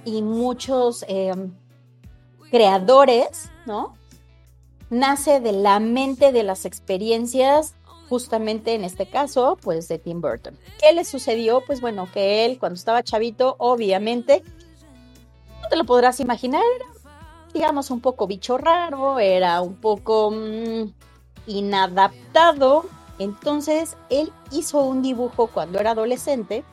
y 0.04 0.22
muchos 0.22 1.04
em, 1.08 1.52
creadores, 2.50 3.50
¿no? 3.66 3.96
Nace 4.90 5.40
de 5.40 5.52
la 5.52 5.80
mente 5.80 6.32
de 6.32 6.42
las 6.42 6.64
experiencias 6.64 7.74
justamente 8.08 8.74
en 8.74 8.84
este 8.84 9.08
caso, 9.08 9.56
pues 9.62 9.88
de 9.88 9.98
Tim 9.98 10.20
Burton. 10.20 10.58
¿Qué 10.78 10.92
le 10.92 11.02
sucedió? 11.04 11.62
Pues 11.64 11.80
bueno, 11.80 12.06
que 12.12 12.44
él 12.44 12.58
cuando 12.58 12.74
estaba 12.74 13.02
chavito, 13.02 13.56
obviamente, 13.58 14.42
no 15.62 15.68
te 15.70 15.76
lo 15.76 15.84
podrás 15.84 16.20
imaginar, 16.20 16.62
digamos, 17.52 17.90
un 17.90 18.00
poco 18.00 18.26
bicho 18.26 18.58
raro, 18.58 19.18
era 19.18 19.60
un 19.60 19.76
poco 19.76 20.30
mm, 20.30 20.92
inadaptado. 21.46 22.86
Entonces, 23.18 23.96
él 24.10 24.32
hizo 24.50 24.80
un 24.80 25.02
dibujo 25.02 25.46
cuando 25.48 25.78
era 25.78 25.92
adolescente. 25.92 26.64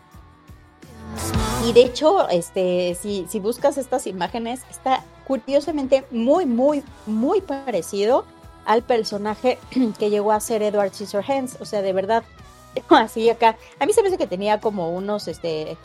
Y 1.68 1.74
de 1.74 1.82
hecho, 1.82 2.30
este, 2.30 2.96
si, 3.00 3.26
si 3.30 3.40
buscas 3.40 3.78
estas 3.78 4.08
imágenes, 4.08 4.62
está 4.70 5.04
curiosamente 5.28 6.06
muy, 6.12 6.46
muy, 6.46 6.84
muy 7.06 7.42
parecido 7.42 8.26
al 8.66 8.84
personaje 8.84 9.58
que 10.00 10.10
llegó 10.10 10.32
a 10.32 10.40
ser 10.40 10.64
Edward 10.64 10.94
Scissorhands. 10.94 11.58
O 11.60 11.66
sea, 11.66 11.82
de 11.82 11.94
verdad, 11.94 12.24
así 12.90 13.30
acá. 13.30 13.58
A 13.80 13.86
mí 13.86 13.94
se 13.94 14.02
me 14.02 14.08
hace 14.08 14.18
que 14.18 14.28
tenía 14.28 14.60
como 14.60 14.92
unos, 14.92 15.28
este, 15.28 15.78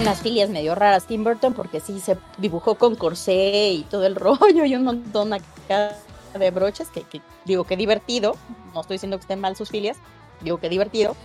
unas 0.00 0.20
filias 0.20 0.50
medio 0.50 0.74
raras 0.74 1.06
Tim 1.06 1.24
Burton, 1.24 1.54
porque 1.54 1.80
sí 1.80 2.00
se 2.00 2.16
dibujó 2.38 2.76
con 2.76 2.94
corsé 2.96 3.70
y 3.72 3.82
todo 3.82 4.06
el 4.06 4.14
rollo 4.16 4.64
y 4.64 4.74
un 4.74 4.84
montón 4.84 5.32
acá 5.32 5.96
de 6.38 6.50
broches, 6.50 6.88
que, 6.88 7.04
digo 7.44 7.64
que 7.64 7.76
divertido. 7.76 8.36
no 8.74 8.80
estoy 8.80 8.94
diciendo 8.94 9.16
que 9.16 9.22
estén 9.22 9.40
mal 9.40 9.56
sus 9.56 9.70
filias, 9.70 9.96
digo 10.42 10.58
que 10.58 10.68
divertido. 10.68 11.16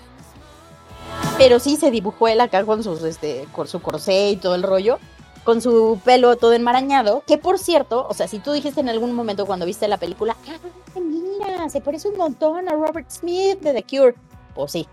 Pero 1.38 1.60
sí 1.60 1.76
se 1.76 1.92
dibujó 1.92 2.28
él 2.28 2.40
acá 2.40 2.64
con, 2.64 2.84
sus, 2.84 3.04
este, 3.04 3.48
con 3.52 3.68
su 3.68 3.82
corsé 3.82 4.30
y 4.30 4.38
todo 4.38 4.56
el 4.56 4.64
rollo, 4.64 5.00
con 5.44 5.62
su 5.62 6.00
pelo 6.04 6.36
todo 6.38 6.54
enmarañado, 6.54 7.24
que 7.26 7.38
por 7.38 7.58
cierto, 7.58 8.08
o 8.08 8.14
sea, 8.14 8.28
si 8.28 8.40
tú 8.40 8.52
dijiste 8.52 8.80
en 8.80 8.90
algún 8.90 9.14
momento 9.14 9.46
cuando 9.46 9.66
viste 9.66 9.88
la 9.88 9.98
película, 9.98 10.38
¡ah, 10.48 11.00
mira, 11.00 11.68
se 11.70 11.82
parece 11.82 12.08
un 12.08 12.18
montón 12.18 12.70
a 12.70 12.74
Robert 12.74 13.10
Smith 13.10 13.60
de 13.60 13.74
The 13.74 13.84
Cure! 13.84 14.16
Pues 14.54 14.72
sí, 14.72 14.88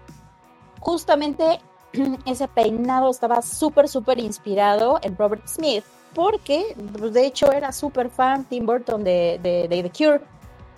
justamente 0.81 1.61
ese 2.26 2.49
peinado 2.49 3.11
estaba 3.11 3.42
súper, 3.42 3.88
súper 3.88 4.18
inspirado 4.18 4.99
en 5.02 5.16
Robert 5.16 5.47
Smith, 5.47 5.85
porque 6.14 6.75
pues, 6.99 7.12
de 7.12 7.26
hecho 7.26 7.52
era 7.52 7.73
súper 7.73 8.11
fan 8.11 8.45
Tim 8.45 8.66
Burton 8.66 9.04
de, 9.04 9.40
The 9.42 9.92
Cure. 9.97 10.21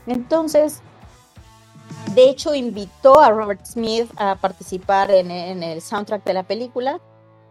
Entonces, 0.07 0.83
de 2.14 2.29
hecho, 2.29 2.55
invitó 2.55 3.21
a 3.21 3.31
Robert 3.31 3.64
Smith 3.64 4.11
a 4.17 4.37
participar 4.37 5.11
en, 5.11 5.31
el 5.31 5.81
soundtrack 5.81 6.25
de 6.25 6.35
la 6.35 6.43
película, 6.43 7.00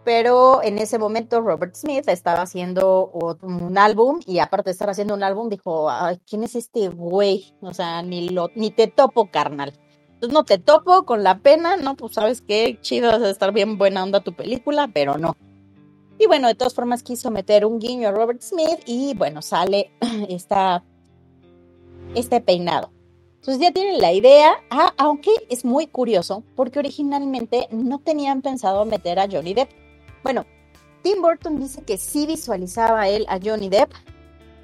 pero 0.04 0.64
en 0.64 0.80
ese 0.80 0.98
momento 0.98 1.42
Robert 1.42 1.76
Smith 1.76 2.08
estaba 2.08 2.42
haciendo 2.42 3.12
un 3.42 3.78
álbum 3.78 4.20
y 4.26 4.40
aparte 4.40 4.70
de 4.70 4.72
estar 4.72 4.90
haciendo 4.90 5.14
un 5.14 5.24
álbum, 5.24 5.50
dijo, 5.50 5.90
¿quién 6.28 6.44
es 6.44 6.56
este 6.56 6.90
güey? 6.90 7.54
O 7.62 7.74
sea, 7.74 8.02
ni 8.02 8.72
te 8.72 8.88
topo, 8.88 9.30
carnal. 9.30 9.74
Entonces 10.20 10.34
no 10.34 10.44
te 10.44 10.58
topo 10.58 11.06
con 11.06 11.24
la 11.24 11.38
pena, 11.38 11.78
no, 11.78 11.96
pues 11.96 12.16
sabes 12.16 12.42
qué, 12.42 12.78
chido, 12.82 13.26
estar 13.26 13.54
bien 13.54 13.78
buena 13.78 14.04
onda 14.04 14.20
tu 14.20 14.34
película, 14.34 14.90
pero 14.94 15.18
no. 15.18 15.38
Y 16.18 16.28
bueno, 16.28 16.50
de 16.50 16.56
todas 16.56 16.74
formas 16.74 17.04
quiso 17.04 17.32
meter 17.32 17.66
un 17.66 17.80
guiño 17.80 18.10
a 18.10 18.12
Robert 18.12 18.42
Smith 18.42 18.82
y 18.86 19.14
bueno, 19.14 19.42
sale 19.42 19.94
esta, 20.28 20.84
este 22.16 22.42
peinado. 22.42 22.92
Entonces 23.36 23.62
ya 23.62 23.72
tienen 23.72 24.02
la 24.02 24.12
idea, 24.12 24.58
ah, 24.70 24.94
aunque 24.98 25.32
es 25.50 25.64
muy 25.64 25.88
curioso, 25.88 26.44
porque 26.58 26.80
originalmente 26.80 27.70
no 27.72 28.00
tenían 28.00 28.42
pensado 28.42 28.84
meter 28.84 29.20
a 29.20 29.30
Johnny 29.32 29.54
Depp. 29.54 29.70
Bueno, 30.22 30.46
Tim 31.02 31.22
Burton 31.22 31.62
dice 31.62 31.82
que 31.84 31.98
sí 31.98 32.26
visualizaba 32.26 33.08
él 33.08 33.26
a 33.30 33.40
Johnny 33.42 33.70
Depp, 33.70 33.94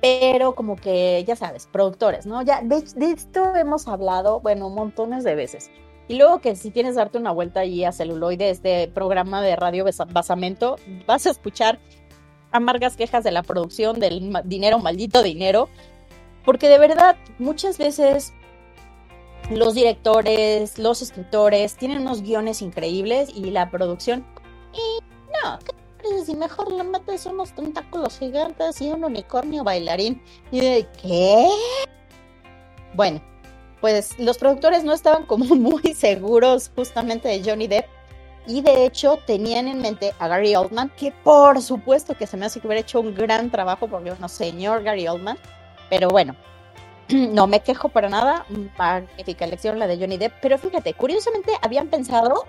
pero 0.06 0.54
como 0.54 0.76
que, 0.76 1.24
ya 1.28 1.36
sabes, 1.36 1.66
productores, 1.66 2.28
¿no? 2.28 2.44
Ya, 2.44 2.62
de, 2.62 2.78
esto 2.78 3.56
hemos 3.56 3.88
hablado, 3.88 4.40
bueno, 4.40 4.70
montones 4.70 5.24
de 5.24 5.34
veces. 5.34 5.72
Y 6.08 6.18
luego 6.18 6.42
que 6.42 6.56
si 6.56 6.70
tienes 6.70 6.94
darte 6.94 7.18
una 7.18 7.32
vuelta 7.32 7.62
allí 7.62 7.84
a 7.84 7.92
celuloide, 7.92 8.52
este 8.52 8.88
programa 8.88 9.42
de 9.42 9.56
radio 9.56 9.84
basamento, 10.10 10.76
vas 11.08 11.26
a 11.26 11.32
escuchar 11.32 11.80
amargas 12.52 12.96
quejas 12.96 13.24
de 13.24 13.32
la 13.32 13.42
producción, 13.42 14.00
del 14.00 14.32
dinero, 14.44 14.78
maldito 14.78 15.24
dinero, 15.24 15.70
porque 16.46 16.70
de 16.70 16.78
verdad 16.78 17.16
muchas 17.40 17.80
veces 17.80 18.32
los 19.50 19.74
directores, 19.74 20.78
los 20.78 21.02
escritores 21.02 21.78
tienen 21.78 22.02
unos 22.02 22.22
guiones 22.22 22.62
increíbles 22.62 23.30
y 23.34 23.50
la 23.50 23.72
producción, 23.72 24.24
y 24.72 25.04
no, 25.44 25.58
y 26.28 26.36
mejor 26.36 26.72
le 26.72 26.84
metes 26.84 27.26
unos 27.26 27.54
tentáculos 27.54 28.18
gigantes 28.20 28.82
y 28.82 28.92
un 28.92 29.04
unicornio 29.04 29.64
bailarín. 29.64 30.22
Y 30.52 30.60
de 30.62 30.88
¿qué? 31.02 31.48
Bueno, 32.94 33.22
pues 33.82 34.18
los 34.20 34.38
productores 34.38 34.84
no 34.84 34.94
estaban 34.94 35.26
como 35.26 35.46
muy 35.56 35.94
seguros 35.94 36.72
justamente 36.76 37.28
de 37.28 37.44
Johnny 37.44 37.68
Depp. 37.68 37.86
Y 38.48 38.62
de 38.62 38.86
hecho 38.86 39.18
tenían 39.26 39.68
en 39.68 39.82
mente 39.82 40.14
a 40.20 40.28
Gary 40.28 40.56
Oldman, 40.56 40.92
que 40.98 41.12
por 41.12 41.62
supuesto 41.62 42.16
que 42.16 42.28
se 42.28 42.38
me 42.38 42.46
hace 42.46 42.60
que 42.60 42.68
hubiera 42.68 42.82
hecho 42.82 43.00
un 43.00 43.16
gran 43.16 43.50
trabajo, 43.50 43.88
porque 43.88 44.14
no 44.20 44.30
señor 44.30 44.84
Gary 44.84 45.08
Oldman. 45.08 45.38
Pero 45.90 46.10
bueno, 46.10 46.36
no 47.10 47.48
me 47.48 47.62
quejo 47.62 47.90
para 47.90 48.10
nada. 48.10 48.46
Magnífica 48.78 49.46
elección 49.46 49.80
la 49.80 49.88
de 49.88 49.98
Johnny 49.98 50.18
Depp. 50.18 50.34
Pero 50.42 50.58
fíjate, 50.58 50.94
curiosamente 50.94 51.52
habían 51.62 51.88
pensado. 51.88 52.46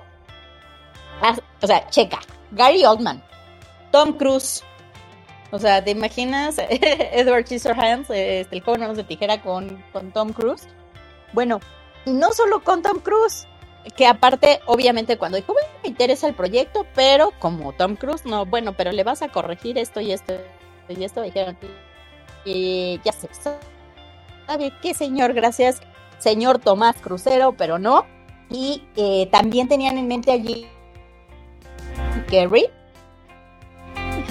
Ah, 1.23 1.37
o 1.62 1.66
sea, 1.66 1.88
checa. 1.88 2.21
Gary 2.53 2.85
Oldman, 2.85 3.23
Tom 3.90 4.12
Cruise. 4.12 4.64
O 5.51 5.59
sea, 5.59 5.83
¿te 5.83 5.92
imaginas 5.92 6.57
Edward 6.68 7.46
Scissorhands, 7.46 8.11
este, 8.11 8.57
el 8.57 8.62
joven 8.62 8.94
de 8.94 9.05
tijera 9.05 9.40
con, 9.40 9.83
con 9.92 10.12
Tom 10.12 10.33
Cruise? 10.33 10.68
Bueno, 11.33 11.61
y 12.05 12.12
no 12.12 12.33
solo 12.33 12.62
con 12.62 12.83
Tom 12.83 12.99
Cruise, 13.01 13.46
que 13.96 14.07
aparte, 14.07 14.61
obviamente, 14.66 15.16
cuando 15.16 15.37
dijo, 15.37 15.53
bueno, 15.53 15.68
me 15.83 15.90
interesa 15.90 16.27
el 16.27 16.35
proyecto, 16.35 16.87
pero 16.94 17.33
como 17.38 17.72
Tom 17.72 17.96
Cruise, 17.96 18.25
no, 18.25 18.44
bueno, 18.46 18.75
pero 18.77 18.92
le 18.92 19.05
vas 19.05 19.22
a 19.22 19.29
corregir 19.29 19.79
esto 19.79 20.01
y 20.01 20.12
esto 20.12 20.35
y 20.88 21.05
esto, 21.05 21.22
dijeron, 21.22 21.57
y 22.44 23.01
ya 23.05 23.12
sé, 23.12 23.29
¿sabe 24.46 24.72
qué, 24.81 24.94
señor? 24.94 25.33
Gracias, 25.33 25.81
señor 26.18 26.59
Tomás 26.59 26.96
Crucero, 26.96 27.55
pero 27.57 27.79
no. 27.79 28.07
Y 28.51 28.85
eh, 28.96 29.29
también 29.33 29.68
tenían 29.68 29.99
en 29.99 30.07
mente 30.07 30.31
allí 30.31 30.68
Gary, 32.31 32.66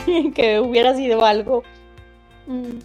que 0.35 0.59
hubiera 0.59 0.95
sido 0.95 1.25
algo. 1.25 1.63
Mm, 2.47 2.79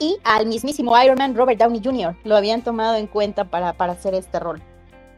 y 0.00 0.16
al 0.22 0.46
mismísimo 0.46 1.00
Iron 1.02 1.18
Man 1.18 1.34
Robert 1.34 1.58
Downey 1.58 1.80
Jr. 1.82 2.14
lo 2.24 2.36
habían 2.36 2.62
tomado 2.62 2.96
en 2.96 3.08
cuenta 3.08 3.44
para, 3.44 3.72
para 3.72 3.94
hacer 3.94 4.14
este 4.14 4.38
rol. 4.38 4.62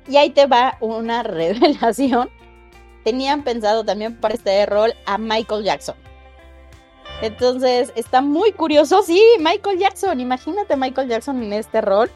Y 0.09 0.17
ahí 0.17 0.31
te 0.31 0.47
va 0.47 0.77
una 0.81 1.23
revelación. 1.23 2.31
Tenían 3.05 3.45
pensado 3.45 3.85
también 3.85 4.17
para 4.17 4.35
este 4.35 4.65
rol 4.67 4.95
a 5.07 5.19
Michael 5.19 5.65
Jackson. 5.65 5.97
Entonces 7.23 7.93
está 7.95 8.23
muy 8.23 8.53
curioso. 8.53 9.03
Sí, 9.03 9.23
Michael 9.39 9.79
Jackson. 9.79 10.21
Imagínate 10.21 10.77
Michael 10.77 11.09
Jackson 11.09 11.43
en 11.43 11.53
este 11.53 11.81
rol. 11.81 12.11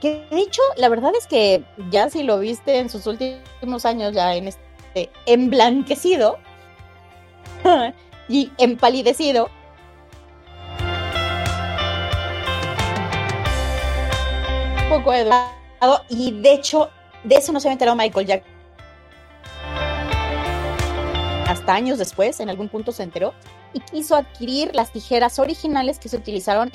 Que 0.00 0.26
de 0.30 0.38
hecho, 0.38 0.62
la 0.76 0.88
verdad 0.88 1.12
es 1.18 1.26
que 1.26 1.62
ya 1.90 2.08
si 2.08 2.22
lo 2.22 2.38
viste 2.38 2.78
en 2.78 2.88
sus 2.88 3.06
últimos 3.06 3.84
años, 3.84 4.12
ya 4.12 4.34
en 4.34 4.48
este 4.48 5.10
emblanquecido, 5.26 6.38
y 8.30 8.50
empalidecido. 8.56 9.50
Un 14.84 14.88
poco 14.88 15.12
educado 15.12 16.04
y 16.08 16.32
de 16.40 16.54
hecho 16.54 16.88
de 17.24 17.36
eso 17.36 17.52
no 17.52 17.60
se 17.60 17.68
había 17.68 17.74
enterado 17.74 17.96
Michael 17.96 18.26
Jack 18.26 18.44
Hasta 21.50 21.74
años 21.74 21.98
después, 21.98 22.38
en 22.38 22.48
algún 22.48 22.68
punto 22.68 22.92
se 22.92 23.02
enteró 23.02 23.34
y 23.72 23.80
quiso 23.80 24.14
adquirir 24.14 24.70
las 24.72 24.92
tijeras 24.92 25.40
originales 25.40 25.98
que 25.98 26.08
se 26.08 26.16
utilizaron 26.16 26.70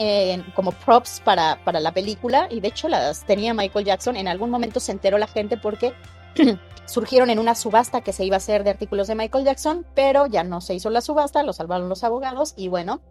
como 0.53 0.73
props 0.73 1.21
para, 1.23 1.63
para 1.63 1.79
la 1.79 1.93
película 1.93 2.49
y 2.51 2.59
de 2.59 2.67
hecho 2.67 2.89
las 2.89 3.25
tenía 3.25 3.53
Michael 3.53 3.85
Jackson. 3.85 4.17
En 4.17 4.27
algún 4.27 4.49
momento 4.49 4.81
se 4.81 4.91
enteró 4.91 5.17
la 5.17 5.27
gente 5.27 5.55
porque 5.55 5.93
surgieron 6.85 7.29
en 7.29 7.39
una 7.39 7.55
subasta 7.55 8.01
que 8.01 8.13
se 8.13 8.25
iba 8.25 8.35
a 8.35 8.37
hacer 8.37 8.63
de 8.63 8.69
artículos 8.69 9.07
de 9.07 9.15
Michael 9.15 9.45
Jackson, 9.45 9.85
pero 9.95 10.27
ya 10.27 10.43
no 10.43 10.61
se 10.61 10.75
hizo 10.75 10.89
la 10.89 11.01
subasta, 11.01 11.43
lo 11.43 11.53
salvaron 11.53 11.89
los 11.89 12.03
abogados 12.03 12.53
y 12.55 12.67
bueno, 12.67 13.01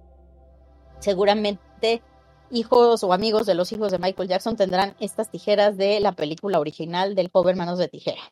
seguramente 1.01 2.03
hijos 2.51 3.03
o 3.03 3.13
amigos 3.13 3.47
de 3.47 3.55
los 3.55 3.73
hijos 3.73 3.91
de 3.91 3.99
Michael 3.99 4.29
Jackson 4.29 4.57
tendrán 4.57 4.95
estas 5.01 5.31
tijeras 5.31 5.77
de 5.77 6.01
la 6.01 6.13
película 6.13 6.61
original 6.61 7.15
del 7.15 7.31
joven 7.31 7.59
Manos 7.59 7.79
de 7.79 7.89
Tijera. 7.89 8.23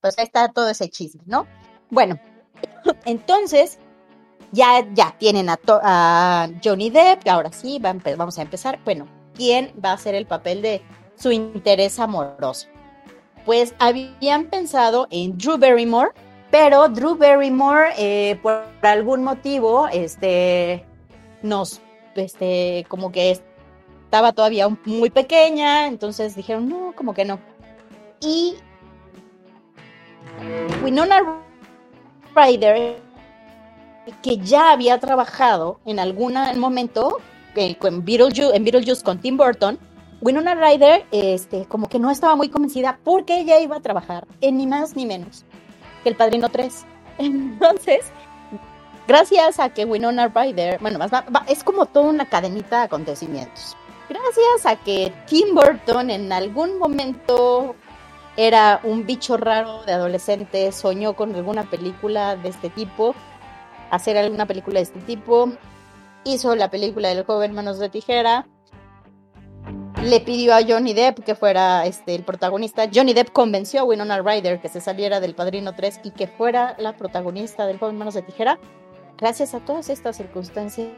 Pues 0.00 0.16
ahí 0.18 0.24
está 0.24 0.48
todo 0.48 0.68
ese 0.68 0.88
chisme, 0.88 1.22
¿no? 1.26 1.46
Bueno, 1.90 2.20
entonces 3.04 3.78
ya, 4.52 4.86
ya 4.94 5.16
tienen 5.18 5.48
a, 5.48 6.48
Johnny 6.62 6.90
Depp, 6.90 7.26
ahora 7.28 7.52
sí, 7.52 7.78
vamos 7.80 8.38
a 8.38 8.42
empezar. 8.42 8.80
Bueno, 8.84 9.08
¿quién 9.34 9.72
va 9.84 9.92
a 9.92 9.98
ser 9.98 10.14
el 10.14 10.26
papel 10.26 10.62
de 10.62 10.82
su 11.16 11.32
interés 11.32 11.98
amoroso? 11.98 12.68
Pues 13.44 13.74
habían 13.78 14.46
pensado 14.46 15.08
en 15.10 15.36
Drew 15.38 15.58
Barrymore, 15.58 16.10
pero 16.50 16.88
Drew 16.88 17.16
Barrymore, 17.16 17.90
eh, 17.98 18.38
por 18.42 18.64
algún 18.82 19.24
motivo, 19.24 19.88
este, 19.88 20.84
nos, 21.42 21.80
este, 22.14 22.86
como 22.88 23.12
que 23.12 23.40
estaba 24.04 24.32
todavía 24.32 24.68
muy 24.84 25.10
pequeña, 25.10 25.86
entonces 25.86 26.34
dijeron, 26.34 26.68
no, 26.68 26.92
como 26.96 27.14
que 27.14 27.24
no. 27.24 27.38
Y 28.20 28.54
Winona 30.82 31.20
Ryder, 32.34 32.96
que 34.22 34.38
ya 34.38 34.72
había 34.72 34.98
trabajado 34.98 35.80
en 35.84 35.98
algún 35.98 36.34
momento 36.56 37.18
eh, 37.54 37.76
en 37.82 38.04
Beetlejuice 38.04 39.02
con 39.02 39.18
Tim 39.18 39.36
Burton, 39.36 39.78
Winona 40.20 40.54
Ryder, 40.56 41.06
este, 41.12 41.66
como 41.66 41.88
que 41.88 42.00
no 42.00 42.10
estaba 42.10 42.34
muy 42.34 42.48
convencida 42.48 42.98
porque 43.04 43.40
ella 43.40 43.60
iba 43.60 43.76
a 43.76 43.80
trabajar 43.80 44.26
en 44.40 44.56
ni 44.56 44.66
más 44.66 44.96
ni 44.96 45.06
menos 45.06 45.44
que 46.02 46.08
El 46.08 46.16
Padrino 46.16 46.48
3. 46.48 46.84
Entonces, 47.18 48.06
gracias 49.06 49.60
a 49.60 49.68
que 49.70 49.84
Winona 49.84 50.28
Ryder, 50.28 50.80
bueno, 50.80 50.98
más 50.98 51.12
es 51.46 51.62
como 51.62 51.86
toda 51.86 52.10
una 52.10 52.28
cadenita 52.28 52.78
de 52.78 52.84
acontecimientos. 52.84 53.76
Gracias 54.08 54.66
a 54.66 54.76
que 54.76 55.12
Tim 55.26 55.54
Burton 55.54 56.10
en 56.10 56.32
algún 56.32 56.78
momento 56.78 57.76
era 58.36 58.80
un 58.82 59.04
bicho 59.04 59.36
raro 59.36 59.84
de 59.84 59.92
adolescente, 59.92 60.72
soñó 60.72 61.14
con 61.14 61.34
alguna 61.34 61.64
película 61.64 62.34
de 62.36 62.48
este 62.48 62.70
tipo, 62.70 63.14
hacer 63.90 64.16
alguna 64.16 64.46
película 64.46 64.78
de 64.78 64.84
este 64.84 65.00
tipo, 65.00 65.52
hizo 66.24 66.56
la 66.56 66.70
película 66.70 67.08
del 67.08 67.24
joven 67.24 67.52
Manos 67.52 67.78
de 67.78 67.88
Tijera, 67.88 68.46
le 70.04 70.20
pidió 70.20 70.54
a 70.54 70.62
Johnny 70.66 70.94
Depp 70.94 71.20
que 71.24 71.34
fuera 71.34 71.84
este, 71.86 72.14
el 72.14 72.22
protagonista. 72.22 72.88
Johnny 72.92 73.14
Depp 73.14 73.32
convenció 73.32 73.80
a 73.80 73.84
Winona 73.84 74.20
Ryder 74.22 74.60
que 74.60 74.68
se 74.68 74.80
saliera 74.80 75.20
del 75.20 75.34
Padrino 75.34 75.74
3 75.74 76.00
y 76.04 76.10
que 76.12 76.26
fuera 76.26 76.76
la 76.78 76.96
protagonista 76.96 77.66
del 77.66 77.78
joven 77.78 77.98
Manos 77.98 78.14
de 78.14 78.22
Tijera. 78.22 78.58
Gracias 79.18 79.54
a 79.54 79.60
todas 79.60 79.90
estas 79.90 80.16
circunstancias. 80.16 80.88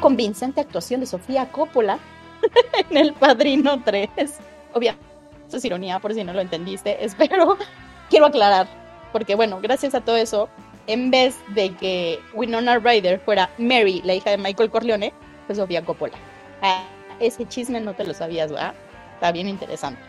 Convincente 0.00 0.60
actuación 0.60 1.00
de 1.00 1.06
Sofía 1.06 1.50
Coppola 1.52 1.98
en 2.90 2.96
El 2.96 3.12
Padrino 3.12 3.82
3. 3.84 4.10
Obviamente, 4.74 5.06
eso 5.46 5.56
es 5.58 5.64
ironía 5.64 5.98
por 6.00 6.14
si 6.14 6.24
no 6.24 6.32
lo 6.32 6.40
entendiste. 6.40 7.04
Espero, 7.04 7.56
quiero 8.08 8.26
aclarar, 8.26 8.66
porque 9.12 9.34
bueno, 9.34 9.60
gracias 9.62 9.94
a 9.94 10.00
todo 10.00 10.16
eso, 10.16 10.48
en 10.86 11.10
vez 11.10 11.36
de 11.54 11.74
que 11.76 12.18
Winona 12.34 12.78
Ryder 12.78 13.20
fuera 13.20 13.50
Mary, 13.58 14.02
la 14.04 14.14
hija 14.14 14.30
de 14.30 14.38
Michael 14.38 14.70
Corleone, 14.70 15.12
pues 15.46 15.58
Sofía 15.58 15.84
Coppola. 15.84 16.14
Ah, 16.62 16.84
ese 17.20 17.46
chisme 17.46 17.80
no 17.80 17.94
te 17.94 18.04
lo 18.04 18.14
sabías, 18.14 18.50
¿verdad? 18.50 18.74
Está 19.14 19.32
bien 19.32 19.48
interesante. 19.48 20.00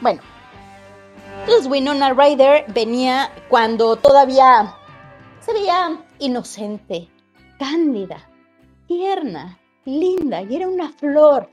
Bueno, 0.00 0.20
entonces 1.40 1.66
Winona 1.70 2.12
Ryder 2.12 2.64
venía 2.72 3.30
cuando 3.48 3.96
todavía 3.96 4.74
se 5.40 5.52
veía 5.52 6.04
inocente, 6.18 7.08
cándida, 7.58 8.28
tierna, 8.88 9.58
linda 9.84 10.42
y 10.42 10.56
era 10.56 10.68
una 10.68 10.90
flor. 10.90 11.48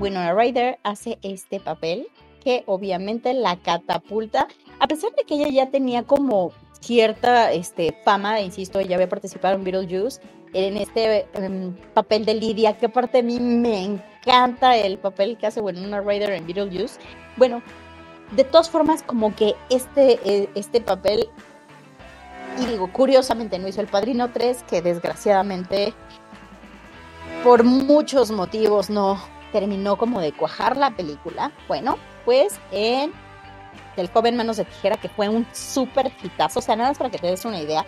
Winona 0.00 0.34
Ryder 0.34 0.78
hace 0.82 1.18
este 1.22 1.60
papel 1.60 2.08
que 2.42 2.64
obviamente 2.66 3.32
la 3.32 3.56
catapulta, 3.56 4.48
a 4.78 4.86
pesar 4.86 5.12
de 5.14 5.24
que 5.24 5.34
ella 5.34 5.48
ya 5.48 5.70
tenía 5.70 6.02
como 6.02 6.52
cierta 6.80 7.52
este, 7.52 7.96
fama, 8.04 8.40
insisto, 8.40 8.78
ella 8.78 8.96
había 8.96 9.08
participado 9.08 9.54
en 9.54 9.64
Beetlejuice, 9.64 10.20
en 10.52 10.76
este 10.76 11.26
em, 11.34 11.74
papel 11.94 12.24
de 12.24 12.34
Lidia, 12.34 12.78
que 12.78 12.86
aparte 12.86 13.18
de 13.18 13.22
mí 13.22 13.38
me 13.40 13.84
encanta 13.84 14.76
el 14.76 14.98
papel 14.98 15.36
que 15.36 15.46
hace 15.46 15.60
Winona 15.60 16.00
Ryder 16.00 16.30
en 16.30 16.46
Beetlejuice. 16.46 16.98
Bueno, 17.36 17.62
de 18.32 18.44
todas 18.44 18.70
formas, 18.70 19.02
como 19.02 19.34
que 19.34 19.54
este, 19.70 20.18
eh, 20.24 20.48
este 20.54 20.80
papel, 20.80 21.28
y 22.58 22.66
digo, 22.66 22.90
curiosamente 22.92 23.58
no 23.58 23.68
hizo 23.68 23.80
El 23.80 23.88
Padrino 23.88 24.30
3, 24.30 24.64
que 24.64 24.82
desgraciadamente, 24.82 25.92
por 27.44 27.64
muchos 27.64 28.30
motivos, 28.30 28.90
no 28.90 29.20
terminó 29.52 29.96
como 29.96 30.20
de 30.20 30.32
cuajar 30.32 30.76
la 30.76 30.90
película. 30.96 31.52
Bueno, 31.68 31.98
pues 32.24 32.58
en 32.72 33.12
El 33.96 34.08
joven 34.08 34.36
manos 34.36 34.56
de 34.56 34.64
tijera, 34.64 34.96
que 34.96 35.08
fue 35.08 35.28
un 35.28 35.46
súper 35.52 36.12
hitazo, 36.22 36.58
o 36.58 36.62
sea, 36.62 36.76
nada 36.76 36.90
más 36.90 36.98
para 36.98 37.10
que 37.10 37.18
te 37.18 37.26
des 37.26 37.44
una 37.44 37.60
idea. 37.60 37.84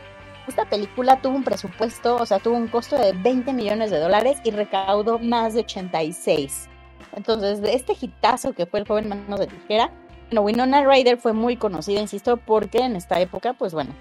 Esta 0.46 0.64
película 0.64 1.20
tuvo 1.20 1.36
un 1.36 1.44
presupuesto, 1.44 2.16
o 2.16 2.24
sea, 2.24 2.38
tuvo 2.38 2.56
un 2.56 2.68
costo 2.68 2.96
de 2.96 3.12
20 3.12 3.52
millones 3.52 3.90
de 3.90 3.98
dólares 3.98 4.38
y 4.44 4.50
recaudó 4.50 5.18
más 5.18 5.54
de 5.54 5.60
86. 5.60 6.68
Entonces, 7.14 7.60
de 7.60 7.74
este 7.74 7.94
hitazo 8.00 8.52
que 8.52 8.66
fue 8.66 8.80
El 8.80 8.86
joven 8.86 9.08
manos 9.08 9.40
de 9.40 9.46
tijera, 9.46 9.90
bueno, 10.30 10.42
Winona 10.42 10.84
Ryder 10.84 11.18
fue 11.18 11.32
muy 11.32 11.56
conocida, 11.56 12.00
insisto, 12.00 12.36
porque 12.36 12.78
en 12.78 12.96
esta 12.96 13.20
época, 13.20 13.54
pues 13.54 13.72
bueno, 13.72 13.94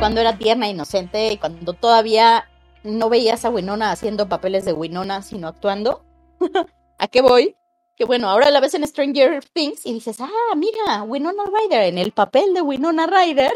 cuando 0.00 0.20
era 0.20 0.36
tierna, 0.36 0.68
inocente 0.68 1.32
y 1.32 1.36
cuando 1.36 1.74
todavía 1.74 2.48
no 2.82 3.08
veías 3.08 3.44
a 3.44 3.50
Winona 3.50 3.92
haciendo 3.92 4.28
papeles 4.28 4.64
de 4.64 4.72
Winona, 4.72 5.22
sino 5.22 5.46
actuando, 5.46 6.04
¿a 6.98 7.06
qué 7.06 7.20
voy? 7.20 7.56
Que 8.00 8.06
bueno, 8.06 8.30
ahora 8.30 8.50
la 8.50 8.60
ves 8.60 8.72
en 8.72 8.86
Stranger 8.86 9.44
Things 9.52 9.84
y 9.84 9.92
dices, 9.92 10.22
ah, 10.22 10.54
mira, 10.56 11.02
Winona 11.02 11.42
Ryder, 11.44 11.82
en 11.82 11.98
el 11.98 12.12
papel 12.12 12.54
de 12.54 12.62
Winona 12.62 13.06
Ryder, 13.06 13.52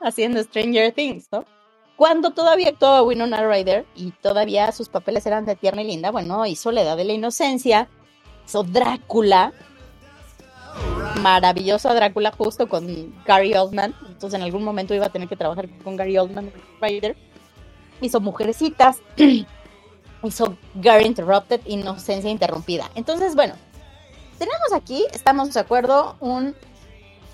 haciendo 0.00 0.42
Stranger 0.42 0.90
Things, 0.92 1.28
¿no? 1.30 1.44
Cuando 1.94 2.30
todavía 2.30 2.70
actuaba 2.70 3.02
Winona 3.02 3.46
Ryder 3.46 3.84
y 3.94 4.12
todavía 4.12 4.72
sus 4.72 4.88
papeles 4.88 5.26
eran 5.26 5.44
de 5.44 5.54
tierna 5.54 5.82
y 5.82 5.86
linda, 5.88 6.10
bueno, 6.10 6.46
hizo 6.46 6.72
La 6.72 6.80
Edad 6.80 6.96
de 6.96 7.04
la 7.04 7.12
Inocencia, 7.12 7.90
hizo 8.46 8.62
Drácula, 8.62 9.52
maravillosa 11.20 11.92
Drácula 11.92 12.32
justo 12.32 12.70
con 12.70 13.14
Gary 13.26 13.52
Oldman. 13.52 13.94
Entonces 14.08 14.38
en 14.40 14.44
algún 14.44 14.64
momento 14.64 14.94
iba 14.94 15.04
a 15.04 15.12
tener 15.12 15.28
que 15.28 15.36
trabajar 15.36 15.68
con 15.84 15.96
Gary 15.96 16.16
Oldman, 16.16 16.50
Ryder. 16.80 17.18
Hizo 18.00 18.18
Mujercitas, 18.22 19.02
hizo 20.22 20.56
Gary 20.74 21.04
Interrupted, 21.04 21.60
Inocencia 21.66 22.30
Interrumpida. 22.30 22.90
Entonces, 22.94 23.34
bueno, 23.34 23.56
tenemos 24.38 24.72
aquí, 24.74 25.04
estamos 25.12 25.52
de 25.52 25.60
acuerdo, 25.60 26.16
un 26.20 26.54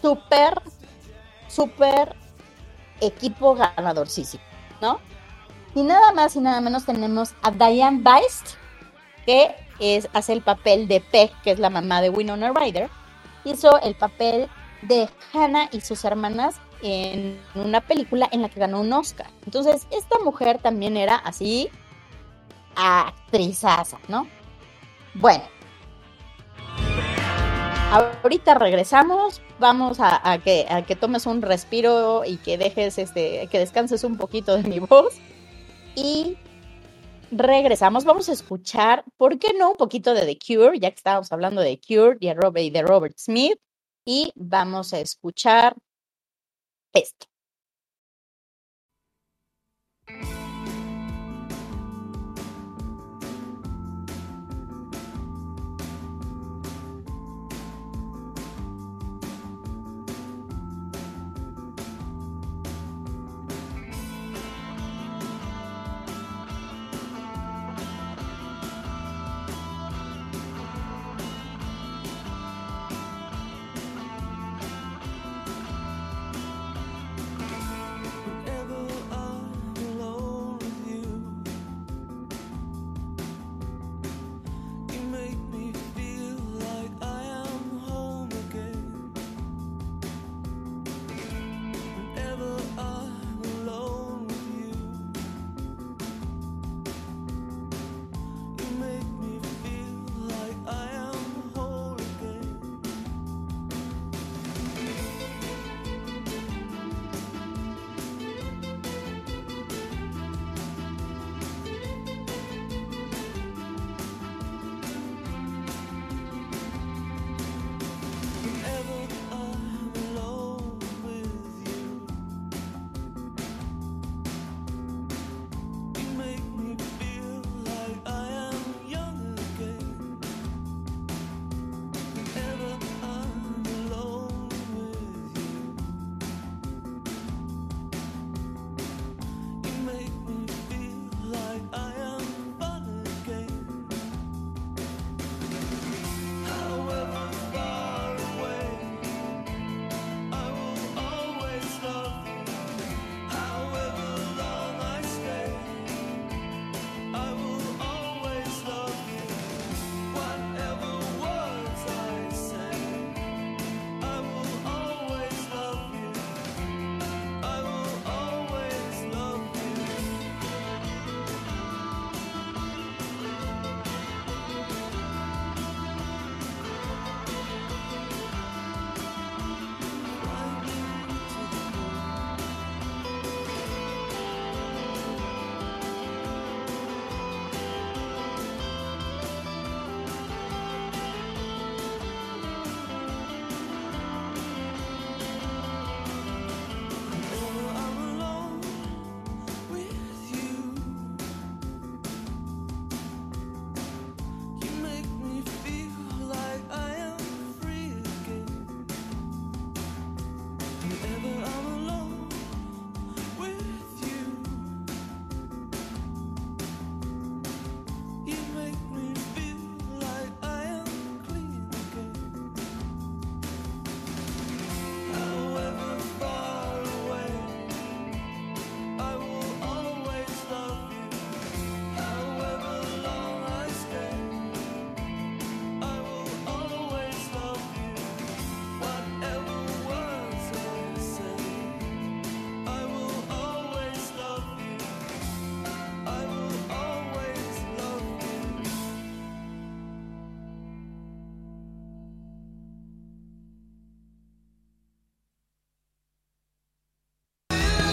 súper, 0.02 0.60
súper 1.48 2.16
equipo 3.00 3.54
ganadorcísimo, 3.54 4.42
¿no? 4.80 4.98
Y 5.74 5.82
nada 5.82 6.12
más 6.12 6.36
y 6.36 6.40
nada 6.40 6.60
menos 6.60 6.84
tenemos 6.84 7.34
a 7.42 7.50
Diane 7.50 8.00
Beist, 8.02 8.56
que 9.24 9.54
es, 9.78 10.08
hace 10.12 10.32
el 10.32 10.42
papel 10.42 10.88
de 10.88 11.00
Peg, 11.00 11.30
que 11.42 11.52
es 11.52 11.58
la 11.58 11.70
mamá 11.70 12.02
de 12.02 12.10
Winona 12.10 12.52
Ryder 12.52 12.90
hizo 13.44 13.80
el 13.80 13.94
papel 13.94 14.48
de 14.82 15.08
Hannah 15.32 15.68
y 15.72 15.80
sus 15.80 16.04
hermanas 16.04 16.56
en 16.82 17.40
una 17.54 17.80
película 17.80 18.28
en 18.32 18.42
la 18.42 18.48
que 18.48 18.60
ganó 18.60 18.80
un 18.80 18.92
Oscar. 18.92 19.28
Entonces, 19.44 19.86
esta 19.90 20.18
mujer 20.20 20.58
también 20.58 20.96
era 20.96 21.16
así 21.16 21.68
actrizaza, 22.76 23.98
¿no? 24.08 24.26
Bueno. 25.14 25.44
Ahorita 27.90 28.54
regresamos, 28.54 29.42
vamos 29.58 29.98
a, 29.98 30.38
que, 30.44 30.64
que 30.86 30.94
tomes 30.94 31.26
un 31.26 31.42
respiro 31.42 32.24
y 32.24 32.36
que 32.36 32.56
dejes 32.56 32.98
este, 32.98 33.48
que 33.48 33.58
descanses 33.58 34.04
un 34.04 34.16
poquito 34.16 34.56
de 34.56 34.62
mi 34.62 34.78
voz. 34.78 35.14
Y 35.96 36.38
regresamos, 37.32 38.04
vamos 38.04 38.28
a 38.28 38.32
escuchar, 38.32 39.04
¿por 39.16 39.40
qué 39.40 39.54
no? 39.58 39.72
Un 39.72 39.76
poquito 39.76 40.14
de 40.14 40.24
The 40.24 40.38
Cure, 40.38 40.78
ya 40.78 40.90
que 40.90 40.96
estábamos 40.96 41.32
hablando 41.32 41.62
de 41.62 41.80
Cure 41.80 42.16
y 42.20 42.70
de 42.70 42.82
Robert 42.82 43.18
Smith, 43.18 43.58
y 44.04 44.30
vamos 44.36 44.92
a 44.92 45.00
escuchar 45.00 45.74
esto. 46.92 47.26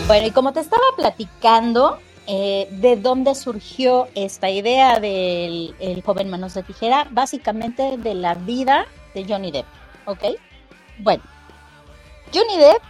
Bueno, 0.08 0.26
y 0.26 0.32
como 0.32 0.54
te 0.54 0.62
estaba 0.62 0.86
platicando, 0.96 2.00
eh, 2.28 2.70
¿de 2.72 2.96
dónde 2.96 3.36
surgió 3.36 4.08
esta 4.16 4.50
idea 4.50 5.02
del 5.02 5.76
el 5.82 6.02
joven 6.02 6.30
manos 6.30 6.54
de 6.54 6.64
tijera? 6.64 7.10
Básicamente 7.12 7.98
de 7.98 8.14
la 8.14 8.36
vida 8.36 8.86
de 9.14 9.26
Johnny 9.28 9.52
Depp, 9.52 9.66
¿ok? 10.06 10.24
Bueno, 11.00 11.22
Johnny 12.34 12.58
Depp 12.58 12.82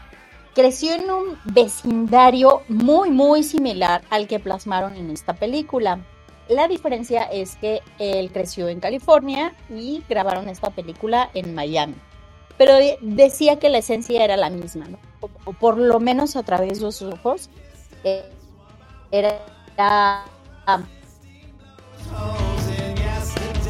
creció 0.53 0.93
en 0.93 1.09
un 1.09 1.39
vecindario 1.45 2.61
muy, 2.67 3.09
muy 3.09 3.41
similar 3.41 4.03
al 4.11 4.27
que 4.27 4.39
plasmaron 4.39 4.95
en 4.95 5.09
esta 5.09 5.33
película. 5.33 5.99
La 6.49 6.67
diferencia 6.67 7.23
es 7.23 7.55
que 7.55 7.81
él 7.97 8.31
creció 8.31 8.69
en 8.69 8.79
California 8.79 9.55
y 9.71 10.03
grabaron 10.07 10.49
esta 10.49 10.69
película 10.69 11.31
en 11.33 11.55
Miami. 11.55 11.95
Pero 12.57 12.73
decía 13.01 13.59
que 13.59 13.69
la 13.69 13.77
esencia 13.79 14.23
era 14.23 14.35
la 14.35 14.49
misma, 14.49 14.85
¿no? 14.85 14.99
O, 15.45 15.53
por 15.53 15.77
lo 15.77 15.99
menos 15.99 16.35
a 16.35 16.43
través 16.43 16.79
de 16.79 16.91
sus 16.91 17.01
ojos. 17.03 17.49
Eh, 18.03 18.23
era 19.11 19.39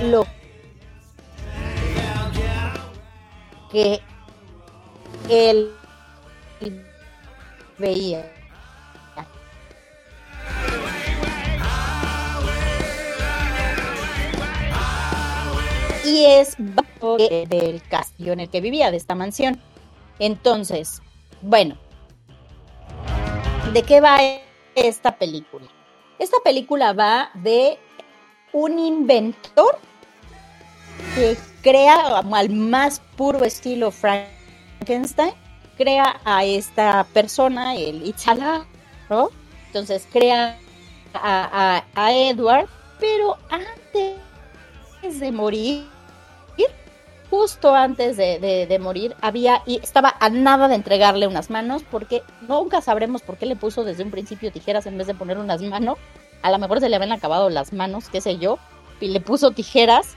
lo 0.03 0.25
que 3.71 3.99
él 5.29 5.71
veía. 7.77 8.33
Y 16.05 16.25
es 16.25 16.55
del 16.99 17.81
castillo 17.89 18.33
en 18.33 18.41
el 18.41 18.49
que 18.49 18.61
vivía, 18.61 18.91
de 18.91 18.97
esta 18.97 19.15
mansión. 19.15 19.61
Entonces, 20.19 21.01
bueno, 21.41 21.77
¿de 23.73 23.83
qué 23.83 24.01
va 24.01 24.19
esta 24.75 25.17
película? 25.17 25.67
Esta 26.19 26.37
película 26.43 26.93
va 26.93 27.29
de 27.35 27.77
un 28.53 28.79
inventor 28.79 29.77
que 31.15 31.37
crea 31.61 32.19
al 32.19 32.49
más 32.49 33.01
puro 33.15 33.43
estilo 33.43 33.91
Frankenstein 33.91 35.33
crea 35.77 36.19
a 36.25 36.43
esta 36.43 37.05
persona, 37.13 37.75
el 37.75 38.05
Itzala, 38.05 38.65
¿no? 39.09 39.29
Entonces 39.67 40.07
crea 40.11 40.57
a, 41.13 41.83
Edward, 41.95 42.67
pero 42.99 43.37
antes 43.49 45.19
de 45.19 45.31
morir, 45.31 45.87
justo 47.29 47.75
antes 47.75 48.17
de, 48.17 48.79
morir, 48.81 49.15
había 49.21 49.61
y 49.65 49.79
estaba 49.81 50.15
a 50.19 50.29
nada 50.29 50.67
de 50.67 50.75
entregarle 50.75 51.27
unas 51.27 51.49
manos, 51.49 51.83
porque 51.89 52.23
nunca 52.47 52.81
sabremos 52.81 53.21
por 53.21 53.37
qué 53.37 53.45
le 53.45 53.55
puso 53.55 53.83
desde 53.83 54.03
un 54.03 54.11
principio 54.11 54.51
tijeras 54.51 54.85
en 54.85 54.97
vez 54.97 55.07
de 55.07 55.15
poner 55.15 55.37
unas 55.37 55.61
manos. 55.61 55.97
A 56.41 56.51
lo 56.51 56.59
mejor 56.59 56.79
se 56.79 56.89
le 56.89 56.95
habían 56.95 57.11
acabado 57.11 57.49
las 57.49 57.73
manos, 57.73 58.09
qué 58.09 58.21
sé 58.21 58.37
yo, 58.37 58.59
y 58.99 59.07
le 59.07 59.19
puso 59.19 59.51
tijeras 59.51 60.15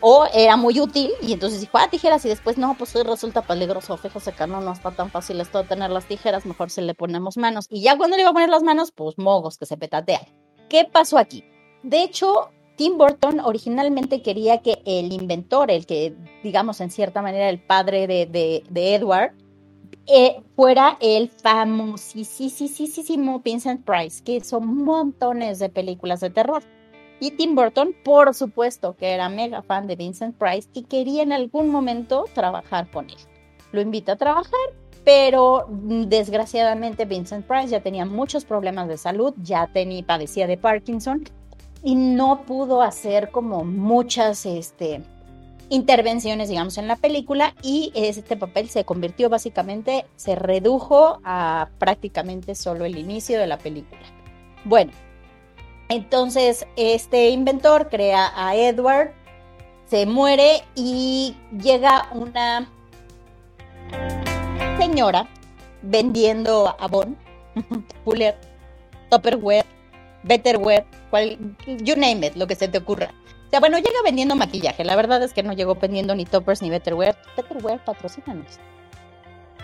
o 0.00 0.26
era 0.34 0.56
muy 0.56 0.80
útil 0.80 1.12
y 1.22 1.32
entonces 1.32 1.60
dijo, 1.60 1.78
ah, 1.78 1.88
tijeras 1.88 2.24
y 2.26 2.28
después 2.28 2.58
no, 2.58 2.76
pues 2.76 2.92
resulta 2.92 3.42
peligroso, 3.42 3.96
fíjese 3.96 4.32
que 4.32 4.46
no, 4.46 4.60
no 4.60 4.72
está 4.72 4.90
tan 4.90 5.10
fácil 5.10 5.40
esto 5.40 5.62
de 5.62 5.64
tener 5.64 5.90
las 5.90 6.04
tijeras, 6.04 6.44
mejor 6.44 6.70
se 6.70 6.82
le 6.82 6.94
ponemos 6.94 7.36
manos. 7.36 7.66
Y 7.70 7.80
ya 7.80 7.96
cuando 7.96 8.16
le 8.16 8.22
iba 8.22 8.30
a 8.30 8.34
poner 8.34 8.50
las 8.50 8.62
manos, 8.62 8.92
pues 8.92 9.16
mogos 9.16 9.56
que 9.56 9.66
se 9.66 9.76
petatean. 9.76 10.22
¿Qué 10.68 10.84
pasó 10.84 11.16
aquí? 11.16 11.44
De 11.82 12.02
hecho, 12.02 12.50
Tim 12.76 12.98
Burton 12.98 13.40
originalmente 13.40 14.20
quería 14.20 14.58
que 14.58 14.82
el 14.84 15.12
inventor, 15.12 15.70
el 15.70 15.86
que 15.86 16.14
digamos 16.42 16.80
en 16.80 16.90
cierta 16.90 17.22
manera 17.22 17.48
el 17.48 17.60
padre 17.60 18.06
de, 18.06 18.62
de, 18.68 18.94
Edward, 18.94 19.32
eh, 20.06 20.42
fuera 20.56 20.96
el 21.00 21.28
famosísimo 21.28 23.40
Vincent 23.40 23.84
Price, 23.84 24.22
que 24.24 24.36
hizo 24.36 24.60
montones 24.60 25.60
de 25.60 25.68
películas 25.68 26.20
de 26.20 26.30
terror. 26.30 26.64
Y 27.20 27.30
Tim 27.30 27.54
Burton, 27.54 27.94
por 28.04 28.34
supuesto, 28.34 28.96
que 28.96 29.12
era 29.12 29.28
mega 29.28 29.62
fan 29.62 29.86
de 29.86 29.94
Vincent 29.94 30.36
Price 30.36 30.68
y 30.74 30.82
quería 30.82 31.22
en 31.22 31.32
algún 31.32 31.68
momento 31.68 32.24
trabajar 32.34 32.90
con 32.90 33.08
él. 33.08 33.16
Lo 33.70 33.80
invita 33.80 34.12
a 34.12 34.16
trabajar, 34.16 34.52
pero 35.04 35.66
mm, 35.68 36.04
desgraciadamente 36.04 37.04
Vincent 37.04 37.46
Price 37.46 37.68
ya 37.68 37.80
tenía 37.80 38.04
muchos 38.04 38.44
problemas 38.44 38.88
de 38.88 38.98
salud, 38.98 39.32
ya 39.42 39.68
tenía, 39.72 40.04
padecía 40.04 40.48
de 40.48 40.56
Parkinson 40.56 41.22
y 41.84 41.94
no 41.94 42.42
pudo 42.46 42.80
hacer 42.82 43.30
como 43.30 43.62
muchas 43.62 44.46
este, 44.46 45.02
intervenciones, 45.68 46.48
digamos, 46.48 46.78
en 46.78 46.88
la 46.88 46.96
película 46.96 47.54
y 47.62 47.92
este 47.94 48.36
papel 48.36 48.70
se 48.70 48.84
convirtió 48.84 49.28
básicamente, 49.28 50.06
se 50.16 50.34
redujo 50.34 51.20
a 51.24 51.68
prácticamente 51.78 52.54
solo 52.54 52.86
el 52.86 52.96
inicio 52.96 53.38
de 53.38 53.46
la 53.46 53.58
película. 53.58 54.00
Bueno, 54.64 54.92
entonces, 55.90 56.66
este 56.76 57.28
inventor 57.28 57.90
crea 57.90 58.32
a 58.34 58.56
Edward, 58.56 59.12
se 59.84 60.06
muere 60.06 60.62
y 60.74 61.36
llega 61.62 62.08
una 62.12 62.66
señora 64.78 65.28
vendiendo 65.82 66.74
Avon, 66.80 67.14
Fuller, 68.04 68.36
Tupperware, 69.10 69.66
Betterware, 70.24 70.84
cual, 71.10 71.38
you 71.66 71.94
name 71.96 72.26
it, 72.26 72.34
lo 72.34 72.46
que 72.46 72.54
se 72.54 72.68
te 72.68 72.78
ocurra. 72.78 73.12
O 73.46 73.50
sea, 73.50 73.60
bueno, 73.60 73.78
llega 73.78 74.02
vendiendo 74.04 74.34
maquillaje. 74.34 74.84
La 74.84 74.96
verdad 74.96 75.22
es 75.22 75.32
que 75.32 75.42
no 75.42 75.52
llegó 75.52 75.76
vendiendo 75.76 76.14
ni 76.14 76.24
toppers 76.24 76.62
ni 76.62 76.70
Betterware. 76.70 77.16
Betterware, 77.36 77.80
patrocínanos. 77.84 78.58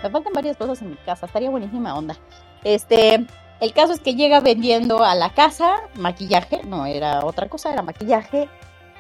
Me 0.03 0.11
faltan 0.11 0.33
varias 0.33 0.57
cosas 0.57 0.81
en 0.83 0.91
mi 0.91 0.97
casa. 0.97 1.27
Estaría 1.27 1.51
buenísima 1.51 1.97
onda. 1.97 2.17
Este, 2.63 3.27
el 3.61 3.73
caso 3.73 3.93
es 3.93 4.01
que 4.01 4.15
llega 4.15 4.41
vendiendo 4.41 5.05
a 5.05 5.15
la 5.15 5.35
casa 5.35 5.77
maquillaje, 5.95 6.63
no 6.65 6.87
era 6.87 7.25
otra 7.25 7.49
cosa, 7.49 7.73
era 7.73 7.83
maquillaje, 7.83 8.49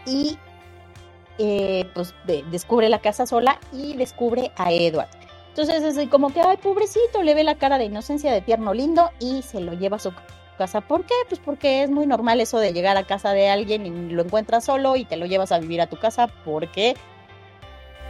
y 0.06 0.38
eh, 1.38 1.88
pues 1.94 2.14
descubre 2.50 2.88
la 2.88 3.00
casa 3.00 3.26
sola 3.26 3.58
y 3.72 3.96
descubre 3.96 4.52
a 4.56 4.72
Edward. 4.72 5.08
Entonces 5.48 5.96
es 5.96 6.08
como 6.08 6.32
que, 6.32 6.40
ay, 6.40 6.58
pobrecito, 6.58 7.22
le 7.22 7.34
ve 7.34 7.44
la 7.44 7.56
cara 7.56 7.78
de 7.78 7.86
inocencia 7.86 8.32
de 8.32 8.40
tierno 8.40 8.74
lindo 8.74 9.10
y 9.18 9.42
se 9.42 9.60
lo 9.60 9.72
lleva 9.72 9.96
a 9.96 10.00
su 10.00 10.12
casa. 10.60 10.82
¿Por 10.82 11.06
qué? 11.06 11.14
Pues 11.26 11.40
porque 11.42 11.82
es 11.82 11.90
muy 11.90 12.06
normal 12.06 12.38
eso 12.38 12.58
de 12.58 12.74
llegar 12.74 12.98
a 12.98 13.06
casa 13.06 13.32
de 13.32 13.48
alguien 13.48 13.86
y 13.86 14.12
lo 14.12 14.22
encuentras 14.22 14.62
solo 14.62 14.94
y 14.96 15.06
te 15.06 15.16
lo 15.16 15.24
llevas 15.24 15.52
a 15.52 15.58
vivir 15.58 15.80
a 15.80 15.86
tu 15.86 15.96
casa. 15.96 16.26
¿Por 16.26 16.70
qué? 16.70 16.96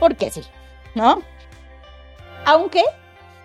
Porque 0.01 0.33
sí, 0.33 0.41
¿no? 0.97 1.23
Aunque 2.45 2.83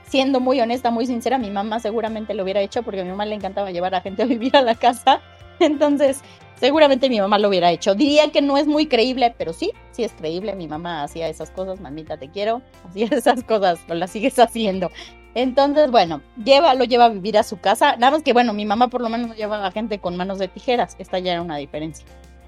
siendo 0.07 0.39
muy 0.39 0.59
honesta, 0.59 0.89
muy 0.89 1.05
sincera, 1.05 1.37
mi 1.37 1.51
mamá 1.51 1.79
seguramente 1.79 2.33
lo 2.33 2.41
hubiera 2.41 2.61
hecho 2.61 2.81
porque 2.81 3.01
a 3.01 3.03
mi 3.03 3.11
mamá 3.11 3.27
le 3.27 3.35
encantaba 3.35 3.69
llevar 3.69 3.93
a 3.93 4.01
gente 4.01 4.23
a 4.23 4.25
vivir 4.25 4.57
a 4.57 4.63
la 4.63 4.73
casa. 4.73 5.21
Entonces, 5.59 6.21
seguramente 6.55 7.07
mi 7.07 7.19
mamá 7.19 7.37
lo 7.37 7.49
hubiera 7.49 7.69
hecho. 7.69 7.93
Diría 7.93 8.31
que 8.31 8.41
no 8.41 8.57
es 8.57 8.65
muy 8.65 8.87
creíble, 8.87 9.35
pero 9.37 9.53
sí, 9.53 9.71
sí 9.91 10.03
es 10.03 10.13
creíble. 10.13 10.55
Mi 10.55 10.67
mamá 10.67 11.03
hacía 11.03 11.27
esas 11.27 11.51
cosas, 11.51 11.79
mamita, 11.79 12.17
te 12.17 12.31
quiero. 12.31 12.63
Hacía 12.89 13.07
esas 13.11 13.43
cosas, 13.43 13.79
lo 13.87 13.93
las 13.93 14.09
sigues 14.09 14.39
haciendo. 14.39 14.89
Entonces, 15.36 15.91
bueno, 15.91 16.21
lleva, 16.43 16.74
lo 16.74 16.86
lleva 16.86 17.06
a 17.06 17.10
vivir 17.10 17.38
a 17.38 17.43
su 17.43 17.60
casa. 17.60 17.95
Nada 17.98 18.12
más 18.12 18.24
que, 18.24 18.34
bueno, 18.34 18.54
mi 18.54 18.65
mamá 18.65 18.88
por 18.88 19.02
lo 19.02 19.10
menos 19.10 19.36
lleva 19.36 19.65
a 19.65 19.71
gente 19.71 20.00
con 20.00 20.17
manos 20.17 20.39
de 20.39 20.48
tijeras. 20.48 20.95
Esta 20.98 21.19
ya 21.19 21.34
era 21.34 21.41
una 21.41 21.58
diferencia 21.58 22.06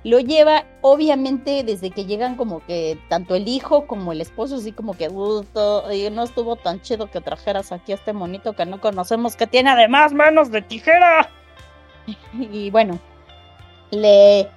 lo 0.08 0.20
lleva, 0.20 0.64
obviamente, 0.82 1.64
desde 1.64 1.92
que 1.92 2.06
llegan 2.06 2.36
como 2.38 2.66
que 2.66 2.98
tanto 3.10 3.36
el 3.36 3.48
hijo 3.48 3.88
como 3.88 4.14
el 4.14 4.22
esposo, 4.22 4.56
así 4.56 4.72
como 4.72 4.94
que 4.94 5.10
gusto, 5.10 5.92
y 5.92 6.10
no 6.10 6.24
estuvo 6.24 6.56
tan 6.56 6.82
chido 6.82 7.12
que 7.12 7.20
trajeras 7.20 7.74
aquí 7.74 7.92
a 7.92 7.96
este 7.96 8.14
monito 8.14 8.54
que 8.54 8.66
no 8.66 8.80
conocemos 8.80 9.36
que 9.36 9.48
tiene 9.48 9.70
además 9.70 10.14
manos 10.14 10.52
de 10.52 10.62
tijera. 10.62 11.30
Y 12.34 12.72
bueno, 12.72 13.00
le 13.92 14.48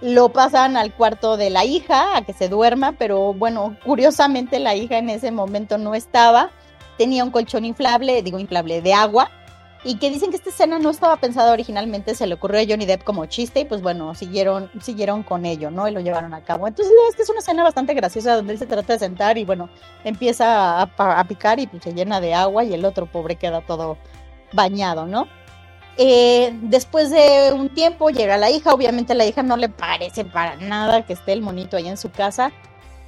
lo 0.00 0.28
pasan 0.28 0.76
al 0.76 0.92
cuarto 0.94 1.36
de 1.36 1.50
la 1.50 1.64
hija 1.64 2.16
a 2.16 2.22
que 2.22 2.32
se 2.32 2.48
duerma, 2.48 2.92
pero 2.92 3.34
bueno, 3.34 3.76
curiosamente 3.84 4.60
la 4.60 4.76
hija 4.76 4.98
en 4.98 5.10
ese 5.10 5.32
momento 5.32 5.76
no 5.78 5.96
estaba. 5.96 6.50
Tenía 6.98 7.24
un 7.24 7.30
colchón 7.30 7.64
inflable, 7.64 8.22
digo 8.22 8.38
inflable, 8.38 8.82
de 8.82 8.94
agua, 8.94 9.30
y 9.84 9.96
que 9.96 10.10
dicen 10.10 10.30
que 10.30 10.36
esta 10.36 10.50
escena 10.50 10.78
no 10.78 10.90
estaba 10.90 11.16
pensada 11.16 11.52
originalmente, 11.52 12.14
se 12.14 12.26
le 12.26 12.34
ocurrió 12.34 12.60
a 12.60 12.64
Johnny 12.68 12.86
Depp 12.86 13.02
como 13.02 13.26
chiste 13.26 13.60
y 13.60 13.64
pues 13.64 13.82
bueno, 13.82 14.14
siguieron, 14.14 14.70
siguieron 14.80 15.24
con 15.24 15.44
ello, 15.44 15.72
¿no? 15.72 15.88
Y 15.88 15.90
lo 15.90 16.00
llevaron 16.00 16.34
a 16.34 16.42
cabo. 16.42 16.68
Entonces 16.68 16.94
es 17.10 17.16
que 17.16 17.22
es 17.22 17.30
una 17.30 17.40
escena 17.40 17.64
bastante 17.64 17.92
graciosa 17.94 18.36
donde 18.36 18.52
él 18.52 18.58
se 18.60 18.66
trata 18.66 18.92
de 18.92 18.98
sentar 19.00 19.38
y 19.38 19.44
bueno, 19.44 19.68
empieza 20.04 20.82
a, 20.82 21.24
picar 21.24 21.58
y 21.58 21.66
pues 21.66 21.82
se 21.82 21.92
llena 21.92 22.20
de 22.20 22.32
agua 22.32 22.62
y 22.62 22.74
el 22.74 22.84
otro 22.84 23.06
pobre 23.06 23.36
queda 23.36 23.60
todo 23.60 23.98
bañado, 24.52 25.06
¿no? 25.06 25.26
Eh, 25.96 26.56
después 26.62 27.10
de 27.10 27.52
un 27.52 27.68
tiempo 27.68 28.10
llega 28.10 28.36
la 28.36 28.50
hija, 28.50 28.72
obviamente 28.72 29.12
a 29.12 29.16
la 29.16 29.26
hija 29.26 29.42
no 29.42 29.56
le 29.56 29.68
parece 29.68 30.24
para 30.24 30.56
nada 30.56 31.04
que 31.04 31.12
esté 31.12 31.32
el 31.32 31.42
monito 31.42 31.76
ahí 31.76 31.88
en 31.88 31.98
su 31.98 32.10
casa, 32.10 32.52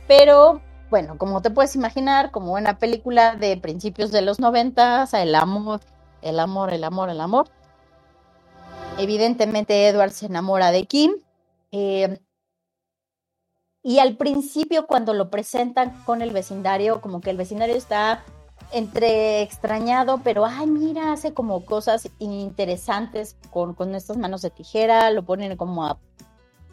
pero 0.09 0.61
bueno, 0.91 1.19
como 1.19 1.43
te 1.43 1.51
puedes 1.51 1.75
imaginar, 1.77 2.31
como 2.31 2.53
una 2.55 2.79
película 2.79 3.37
de 3.37 3.57
principios 3.57 4.13
de 4.13 4.23
los 4.23 4.39
noventas, 4.39 5.15
el 5.15 5.35
amor 5.35 5.81
el 6.25 6.41
amor, 6.41 6.73
el 6.73 6.83
amor, 6.85 7.11
el 7.11 7.21
amor. 7.21 7.49
Evidentemente 8.99 9.87
Edward 9.87 10.11
se 10.11 10.27
enamora 10.27 10.71
de 10.71 10.87
Kim. 10.87 11.13
Eh, 11.71 12.19
y 13.83 13.99
al 13.99 14.17
principio 14.17 14.87
cuando 14.87 15.13
lo 15.13 15.31
presentan 15.31 16.03
con 16.05 16.23
el 16.23 16.31
vecindario, 16.31 17.03
como 17.03 17.21
que 17.21 17.31
el 17.31 17.37
vecindario 17.37 17.77
está 17.77 18.25
entre 18.73 19.43
extrañado, 19.43 20.21
pero 20.25 20.47
ay, 20.47 20.67
mira, 20.67 21.13
hace 21.13 21.35
como 21.35 21.67
cosas 21.67 22.09
interesantes 22.19 23.37
con, 23.51 23.75
con 23.75 23.95
estas 23.95 24.17
manos 24.17 24.41
de 24.41 24.51
tijera, 24.51 25.11
lo 25.11 25.25
ponen 25.25 25.57
como 25.59 25.85
a 25.85 25.99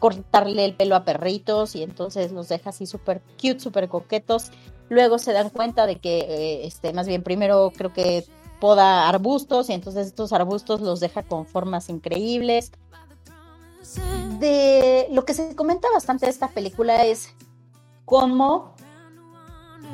cortarle 0.02 0.64
el 0.64 0.74
pelo 0.74 0.96
a 0.96 1.04
perritos 1.04 1.76
y 1.76 1.84
entonces 1.84 2.32
los 2.32 2.48
deja 2.48 2.70
así 2.70 2.86
súper 2.86 3.22
cute, 3.40 3.60
súper 3.60 3.88
coquetos. 3.88 4.50
Luego 4.88 5.20
se 5.20 5.32
dan 5.32 5.48
cuenta 5.48 5.86
de 5.86 6.00
que, 6.00 6.18
eh, 6.18 6.66
este, 6.66 6.92
más 6.92 7.06
bien 7.06 7.22
primero 7.22 7.70
creo 7.72 7.92
que 7.92 8.26
poda 8.60 9.08
arbustos 9.08 9.70
y 9.70 9.74
entonces 9.74 10.08
estos 10.08 10.32
arbustos 10.32 10.80
los 10.80 10.98
deja 10.98 11.22
con 11.22 11.46
formas 11.46 11.88
increíbles. 11.88 12.72
De 14.40 15.06
lo 15.12 15.24
que 15.24 15.34
se 15.34 15.54
comenta 15.54 15.86
bastante 15.94 16.26
de 16.26 16.32
esta 16.32 16.48
película 16.48 17.04
es 17.04 17.28
cómo 18.04 18.74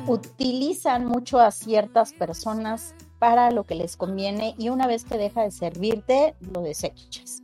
utilizan 0.07 1.05
mucho 1.05 1.39
a 1.39 1.51
ciertas 1.51 2.13
personas 2.13 2.95
para 3.19 3.51
lo 3.51 3.63
que 3.63 3.75
les 3.75 3.95
conviene 3.95 4.55
y 4.57 4.69
una 4.69 4.87
vez 4.87 5.03
que 5.03 5.19
deja 5.19 5.43
de 5.43 5.51
servirte, 5.51 6.33
lo 6.51 6.61
desechas. 6.61 7.43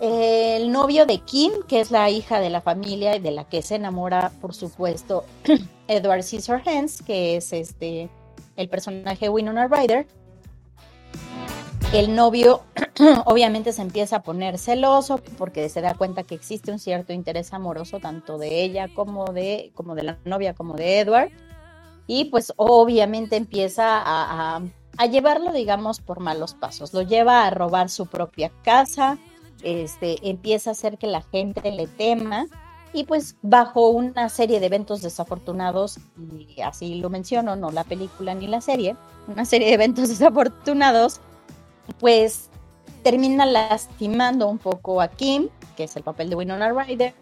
El 0.00 0.70
novio 0.70 1.06
de 1.06 1.18
Kim, 1.18 1.52
que 1.66 1.80
es 1.80 1.90
la 1.90 2.08
hija 2.08 2.38
de 2.40 2.50
la 2.50 2.60
familia 2.60 3.16
y 3.16 3.20
de 3.20 3.32
la 3.32 3.44
que 3.44 3.62
se 3.62 3.74
enamora, 3.74 4.30
por 4.40 4.54
supuesto, 4.54 5.24
Edward 5.88 6.22
Scissorhands, 6.22 7.02
que 7.02 7.36
es 7.36 7.52
este 7.52 8.08
el 8.56 8.68
personaje 8.68 9.28
Winona 9.28 9.68
Ryder. 9.68 10.06
El 11.92 12.14
novio 12.14 12.62
obviamente 13.24 13.72
se 13.72 13.82
empieza 13.82 14.16
a 14.16 14.22
poner 14.22 14.58
celoso 14.58 15.20
porque 15.38 15.68
se 15.68 15.80
da 15.80 15.94
cuenta 15.94 16.22
que 16.22 16.34
existe 16.34 16.70
un 16.70 16.78
cierto 16.78 17.12
interés 17.12 17.52
amoroso 17.54 17.98
tanto 17.98 18.36
de 18.36 18.62
ella 18.62 18.88
como 18.94 19.26
de, 19.32 19.72
como 19.74 19.94
de 19.94 20.02
la 20.02 20.18
novia 20.24 20.54
como 20.54 20.74
de 20.74 21.00
Edward 21.00 21.30
y 22.06 22.24
pues 22.26 22.52
obviamente 22.56 23.36
empieza 23.36 24.02
a, 24.04 24.60
llevarlo, 25.10 25.52
digamos, 25.52 26.00
por 26.00 26.18
malos 26.18 26.54
pasos. 26.54 26.92
Lo 26.92 27.02
lleva 27.02 27.46
a 27.46 27.50
robar 27.50 27.88
su 27.88 28.06
propia 28.06 28.50
casa, 28.64 29.18
este, 29.62 30.28
empieza 30.28 30.70
a 30.70 30.72
hacer 30.72 30.98
que 30.98 31.06
la 31.06 31.22
gente 31.22 31.70
le 31.72 31.86
tema 31.86 32.46
y 32.92 33.04
pues 33.04 33.36
bajo 33.42 33.90
una 33.90 34.28
serie 34.28 34.60
de 34.60 34.66
eventos 34.66 35.02
desafortunados, 35.02 35.98
y 36.16 36.60
así 36.62 36.94
lo 36.96 37.10
menciono, 37.10 37.54
no 37.56 37.70
la 37.70 37.84
película 37.84 38.34
ni 38.34 38.46
la 38.46 38.60
serie, 38.60 38.96
una 39.26 39.44
serie 39.44 39.68
de 39.68 39.74
eventos 39.74 40.08
desafortunados, 40.08 41.20
pues 41.98 42.48
termina 43.02 43.46
lastimando 43.46 44.48
un 44.48 44.58
poco 44.58 45.00
a 45.00 45.08
Kim, 45.08 45.48
que 45.76 45.84
es 45.84 45.96
el 45.96 46.02
papel 46.02 46.30
de 46.30 46.36
Winona 46.36 46.72
Ryder, 46.72 47.14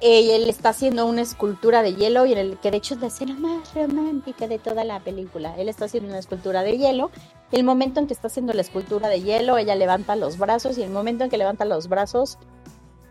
él 0.00 0.48
está 0.48 0.70
haciendo 0.70 1.06
una 1.06 1.22
escultura 1.22 1.82
de 1.82 1.94
hielo 1.94 2.26
y 2.26 2.32
en 2.32 2.38
el 2.38 2.58
que 2.58 2.70
de 2.70 2.76
hecho 2.76 2.94
es 2.94 3.00
la 3.00 3.06
escena 3.06 3.34
más 3.34 3.72
romántica 3.74 4.46
de 4.46 4.58
toda 4.58 4.84
la 4.84 5.00
película. 5.00 5.54
Él 5.56 5.68
está 5.68 5.86
haciendo 5.86 6.10
una 6.10 6.18
escultura 6.18 6.62
de 6.62 6.76
hielo. 6.76 7.10
El 7.50 7.64
momento 7.64 8.00
en 8.00 8.06
que 8.06 8.12
está 8.12 8.26
haciendo 8.26 8.52
la 8.52 8.60
escultura 8.60 9.08
de 9.08 9.22
hielo, 9.22 9.56
ella 9.56 9.74
levanta 9.74 10.16
los 10.16 10.36
brazos 10.38 10.76
y 10.78 10.82
el 10.82 10.90
momento 10.90 11.24
en 11.24 11.30
que 11.30 11.38
levanta 11.38 11.64
los 11.64 11.88
brazos, 11.88 12.38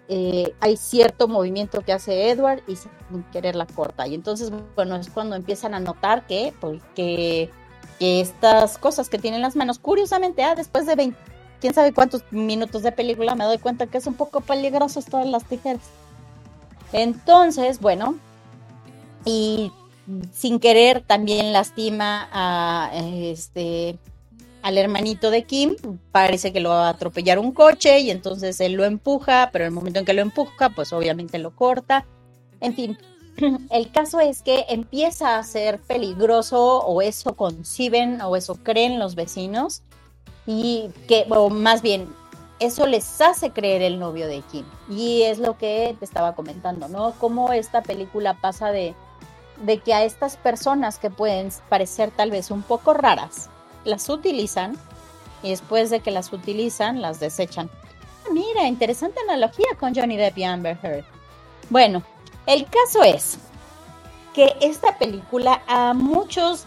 eh, 0.07 0.53
hay 0.59 0.77
cierto 0.77 1.27
movimiento 1.27 1.81
que 1.81 1.91
hace 1.91 2.29
Edward 2.29 2.61
y 2.67 2.75
sin 2.75 2.91
querer 3.31 3.55
la 3.55 3.65
corta. 3.65 4.07
Y 4.07 4.13
entonces, 4.13 4.51
bueno, 4.75 4.95
es 4.95 5.09
cuando 5.09 5.36
empiezan 5.36 5.73
a 5.73 5.79
notar 5.79 6.27
que, 6.27 6.53
pues, 6.59 6.81
que, 6.95 7.49
estas 7.99 8.77
cosas 8.77 9.09
que 9.09 9.17
tienen 9.17 9.41
las 9.41 9.55
manos, 9.55 9.79
curiosamente, 9.79 10.43
ah, 10.43 10.53
después 10.53 10.86
de 10.86 10.95
20, 10.95 11.17
quién 11.61 11.73
sabe 11.73 11.93
cuántos 11.93 12.23
minutos 12.31 12.83
de 12.83 12.91
película, 12.91 13.36
me 13.36 13.45
doy 13.45 13.57
cuenta 13.57 13.88
que 13.88 13.97
es 13.97 14.05
un 14.05 14.15
poco 14.15 14.41
peligroso 14.41 15.01
todas 15.01 15.25
las 15.25 15.45
tijeras. 15.45 15.81
Entonces, 16.93 17.79
bueno, 17.79 18.15
y 19.25 19.71
sin 20.31 20.59
querer 20.59 21.01
también 21.01 21.51
lastima 21.53 22.29
a 22.31 22.91
este 22.93 23.97
al 24.61 24.79
hermanito 24.79 25.29
de 25.29 25.43
Kim, 25.43 25.75
parece 26.11 26.51
que 26.51 26.59
lo 26.59 26.69
va 26.71 26.88
a 26.88 26.89
atropellar 26.89 27.38
un 27.38 27.51
coche 27.51 27.99
y 27.99 28.09
entonces 28.09 28.59
él 28.59 28.73
lo 28.73 28.83
empuja, 28.83 29.51
pero 29.53 29.63
en 29.63 29.67
el 29.67 29.75
momento 29.75 29.99
en 29.99 30.05
que 30.05 30.13
lo 30.13 30.23
empuja, 30.23 30.69
pues 30.69 30.91
obviamente 30.91 31.38
lo 31.38 31.55
corta. 31.55 32.03
En 32.61 32.73
fin, 32.73 32.97
el 33.69 33.91
caso 33.91 34.19
es 34.19 34.41
que 34.41 34.65
empieza 34.67 35.38
a 35.38 35.43
ser 35.43 35.79
peligroso 35.79 36.79
o 36.79 37.03
eso 37.03 37.36
conciben 37.36 38.21
o 38.21 38.36
eso 38.36 38.55
creen 38.55 38.97
los 38.97 39.13
vecinos 39.13 39.83
y 40.47 40.89
que, 41.07 41.27
o 41.29 41.51
más 41.51 41.83
bien, 41.83 42.07
eso 42.60 42.88
les 42.88 43.22
hace 43.22 43.51
creer 43.51 43.82
el 43.82 43.99
novio 43.99 44.28
de 44.28 44.41
Kim. 44.41 44.66
Y 44.89 45.24
es 45.24 45.39
lo 45.39 45.58
que 45.58 45.95
te 45.99 46.06
estaba 46.06 46.36
comentando, 46.36 46.88
¿no? 46.88 47.14
Cómo 47.20 47.51
esta 47.53 47.82
película 47.82 48.36
pasa 48.36 48.72
de, 48.72 48.95
de 49.62 49.80
que 49.80 49.93
a 49.93 50.03
estas 50.03 50.38
personas 50.38 50.97
que 50.97 51.10
pueden 51.10 51.49
parecer 51.70 52.12
tal 52.12 52.32
vez 52.32 52.51
un 52.51 52.62
poco 52.62 52.93
raras, 52.93 53.49
las 53.84 54.10
utilizan 54.10 54.78
y 55.43 55.49
después 55.49 55.89
de 55.89 55.99
que 55.99 56.12
las 56.12 56.34
utilizan, 56.34 57.01
las 57.01 57.20
desechan. 57.20 57.70
Ah, 58.26 58.30
mira, 58.32 58.68
interesante 58.68 59.20
analogía 59.22 59.68
con 59.80 59.93
Johnny 59.93 60.18
Depp 60.18 60.38
y 60.38 60.43
Amber 60.43 60.78
Heard. 60.82 61.06
Bueno, 61.70 62.03
el 62.47 62.66
caso 62.66 63.03
es 63.03 63.38
que 64.34 64.56
esta 64.62 64.97
película 64.97 65.62
a 65.68 65.93
muchos 65.93 66.66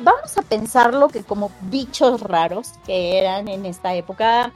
vamos 0.00 0.36
a 0.36 0.42
pensarlo 0.42 1.08
que 1.08 1.22
como 1.22 1.50
bichos 1.62 2.20
raros 2.20 2.72
que 2.86 3.18
eran 3.18 3.48
en 3.48 3.66
esta 3.66 3.94
época. 3.94 4.52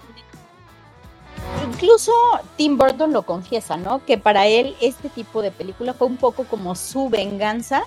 Incluso 1.67 2.13
Tim 2.57 2.79
Burton 2.79 3.13
lo 3.13 3.23
confiesa, 3.23 3.77
¿no? 3.77 4.05
Que 4.05 4.19
para 4.19 4.47
él 4.47 4.77
este 4.81 5.09
tipo 5.09 5.43
de 5.43 5.51
película 5.51 5.95
fue 5.95 6.07
un 6.07 6.17
poco 6.17 6.45
como 6.45 6.75
su 6.75 7.09
venganza, 7.09 7.85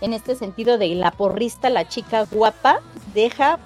en 0.00 0.12
este 0.12 0.34
sentido 0.34 0.78
de 0.78 0.88
la 0.94 1.10
porrista, 1.10 1.70
la 1.70 1.88
chica 1.88 2.26
guapa, 2.30 2.80
deja 3.14 3.58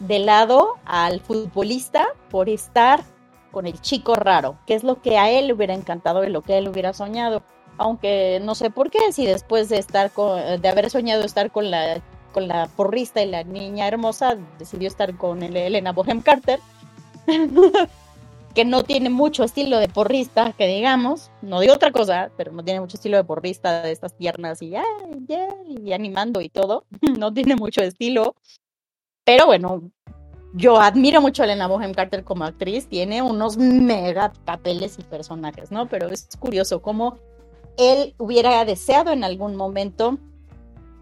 de 0.00 0.18
lado 0.18 0.76
al 0.84 1.20
futbolista 1.20 2.08
por 2.30 2.48
estar 2.48 3.02
con 3.50 3.66
el 3.66 3.80
chico 3.80 4.14
raro, 4.14 4.58
que 4.66 4.74
es 4.74 4.84
lo 4.84 5.00
que 5.00 5.18
a 5.18 5.30
él 5.30 5.48
le 5.48 5.52
hubiera 5.52 5.74
encantado 5.74 6.24
y 6.24 6.30
lo 6.30 6.42
que 6.42 6.58
él 6.58 6.68
hubiera 6.68 6.92
soñado. 6.92 7.42
Aunque 7.78 8.40
no 8.42 8.54
sé 8.54 8.70
por 8.70 8.90
qué, 8.90 9.12
si 9.12 9.26
después 9.26 9.68
de 9.68 9.78
estar 9.78 10.12
de 10.12 10.68
haber 10.68 10.90
soñado 10.90 11.24
estar 11.24 11.50
con 11.50 11.70
la 11.70 12.02
con 12.32 12.48
la 12.48 12.66
porrista 12.68 13.22
y 13.22 13.28
la 13.28 13.44
niña 13.44 13.88
hermosa, 13.88 14.36
decidió 14.58 14.88
estar 14.88 15.16
con 15.16 15.42
el 15.42 15.56
Elena 15.56 15.92
Bohem 15.92 16.22
Carter, 16.22 16.60
que 18.54 18.64
no 18.64 18.82
tiene 18.82 19.10
mucho 19.10 19.44
estilo 19.44 19.78
de 19.78 19.88
porrista, 19.88 20.52
que 20.52 20.66
digamos, 20.66 21.30
no 21.42 21.60
de 21.60 21.70
otra 21.70 21.92
cosa, 21.92 22.30
pero 22.36 22.52
no 22.52 22.64
tiene 22.64 22.80
mucho 22.80 22.96
estilo 22.96 23.16
de 23.16 23.24
porrista 23.24 23.82
de 23.82 23.92
estas 23.92 24.12
piernas 24.12 24.60
y, 24.62 24.74
y 25.66 25.92
animando 25.92 26.40
y 26.40 26.48
todo, 26.48 26.84
no 27.18 27.32
tiene 27.32 27.56
mucho 27.56 27.82
estilo, 27.82 28.34
pero 29.24 29.46
bueno, 29.46 29.90
yo 30.54 30.80
admiro 30.80 31.20
mucho 31.20 31.42
a 31.42 31.44
Elena 31.44 31.68
Bohem 31.68 31.94
Carter 31.94 32.24
como 32.24 32.44
actriz, 32.44 32.88
tiene 32.88 33.22
unos 33.22 33.56
mega 33.56 34.32
papeles 34.44 34.98
y 34.98 35.02
personajes, 35.02 35.70
¿no? 35.70 35.88
Pero 35.88 36.08
es 36.08 36.28
curioso 36.38 36.82
cómo 36.82 37.18
él 37.76 38.14
hubiera 38.18 38.64
deseado 38.64 39.12
en 39.12 39.22
algún 39.22 39.54
momento 39.54 40.18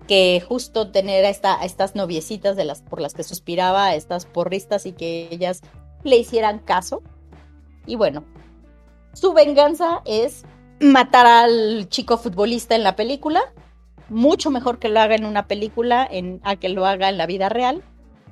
que 0.08 0.42
justo 0.46 0.90
tener 0.90 1.24
a, 1.24 1.28
esta, 1.28 1.62
estas 1.62 1.94
noviecitas 1.94 2.56
de 2.56 2.64
las, 2.64 2.82
por 2.82 3.00
las 3.00 3.14
que 3.14 3.22
suspiraba, 3.22 3.86
a 3.86 3.94
estas 3.94 4.26
porristas 4.26 4.86
y 4.86 4.92
que 4.92 5.28
ellas 5.30 5.60
le 6.02 6.16
hicieran 6.16 6.58
caso. 6.58 7.02
Y 7.86 7.94
bueno, 7.94 8.24
su 9.12 9.32
venganza 9.34 10.02
es 10.04 10.44
matar 10.80 11.26
al 11.26 11.88
chico 11.88 12.18
futbolista 12.18 12.74
en 12.74 12.82
la 12.82 12.96
película, 12.96 13.42
mucho 14.08 14.50
mejor 14.50 14.78
que 14.78 14.88
lo 14.88 14.98
haga 15.00 15.14
en 15.14 15.26
una 15.26 15.46
película 15.46 16.08
en, 16.10 16.40
a 16.42 16.56
que 16.56 16.70
lo 16.70 16.86
haga 16.86 17.10
en 17.10 17.18
la 17.18 17.26
vida 17.26 17.48
real. 17.48 17.82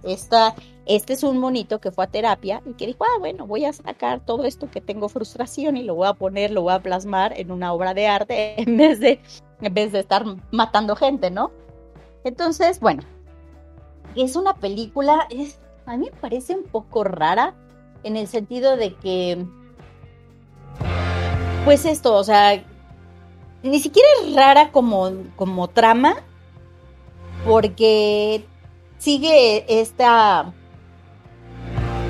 Esta, 0.03 0.55
este 0.87 1.13
es 1.13 1.25
un 1.25 1.39
monito 1.39 1.81
que 1.81 1.91
fue 1.91 2.05
a 2.05 2.11
terapia 2.11 2.63
y 2.65 2.75
que 2.75 2.87
dijo, 2.87 3.05
ah, 3.05 3.19
bueno, 3.19 3.47
voy 3.47 3.65
a 3.65 3.73
sacar 3.73 4.25
todo 4.25 4.45
esto 4.45 4.71
que 4.71 4.81
tengo 4.81 5.09
frustración 5.09 5.77
y 5.77 5.83
lo 5.83 5.95
voy 5.95 6.09
a 6.09 6.15
poner, 6.15 6.53
lo 6.53 6.63
voy 6.63 6.73
a 6.73 6.81
plasmar 6.81 7.39
en 7.39 7.51
una 7.51 7.73
obra 7.73 7.93
de 7.93 8.07
arte 8.07 8.55
en 8.63 8.77
vez 8.79 9.01
de, 9.01 9.21
en 9.61 9.75
vez 9.75 9.93
de 9.93 10.01
estar 10.01 10.25
matando 10.51 10.97
gente, 10.97 11.31
¿no? 11.31 11.51
Entonces, 12.27 12.81
bueno, 12.81 13.05
es 14.17 14.35
una 14.35 14.55
película, 14.55 15.29
es, 15.31 15.61
a 15.87 15.97
mí 15.97 16.11
me 16.13 16.21
parece 16.21 16.57
un 16.57 16.65
poco 16.65 17.05
rara 17.05 17.55
en 18.03 18.17
el 18.17 18.27
sentido 18.27 18.77
de 18.77 18.95
que, 18.97 19.47
pues 21.65 21.85
esto, 21.85 22.17
o 22.17 22.25
sea, 22.25 22.65
ni 23.63 23.79
siquiera 23.79 24.09
es 24.25 24.35
rara 24.35 24.73
como, 24.73 25.13
como 25.37 25.69
trama, 25.69 26.17
porque 27.45 28.45
sigue 28.99 29.81
esta 29.81 30.53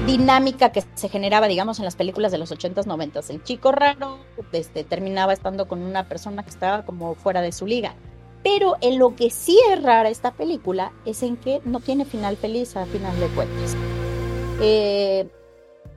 dinámica 0.06 0.72
que 0.72 0.82
se 0.94 1.10
generaba, 1.10 1.46
digamos, 1.46 1.78
en 1.78 1.84
las 1.84 1.94
películas 1.94 2.32
de 2.32 2.38
los 2.38 2.50
80s, 2.50 2.86
90s. 2.86 3.28
El 3.28 3.42
chico 3.42 3.70
raro 3.70 4.16
este, 4.52 4.82
terminaba 4.82 5.34
estando 5.34 5.68
con 5.68 5.82
una 5.82 6.08
persona 6.08 6.42
que 6.42 6.48
estaba 6.48 6.86
como 6.86 7.16
fuera 7.16 7.42
de 7.42 7.52
su 7.52 7.66
liga. 7.66 7.96
Pero 8.46 8.76
en 8.80 9.00
lo 9.00 9.16
que 9.16 9.30
sí 9.30 9.58
es 9.72 9.82
rara 9.82 10.08
esta 10.08 10.30
película 10.30 10.92
es 11.04 11.24
en 11.24 11.36
que 11.36 11.60
no 11.64 11.80
tiene 11.80 12.04
final 12.04 12.36
feliz 12.36 12.76
a 12.76 12.86
final 12.86 13.18
de 13.18 13.26
cuentas. 13.26 13.74
Eh, 14.62 15.26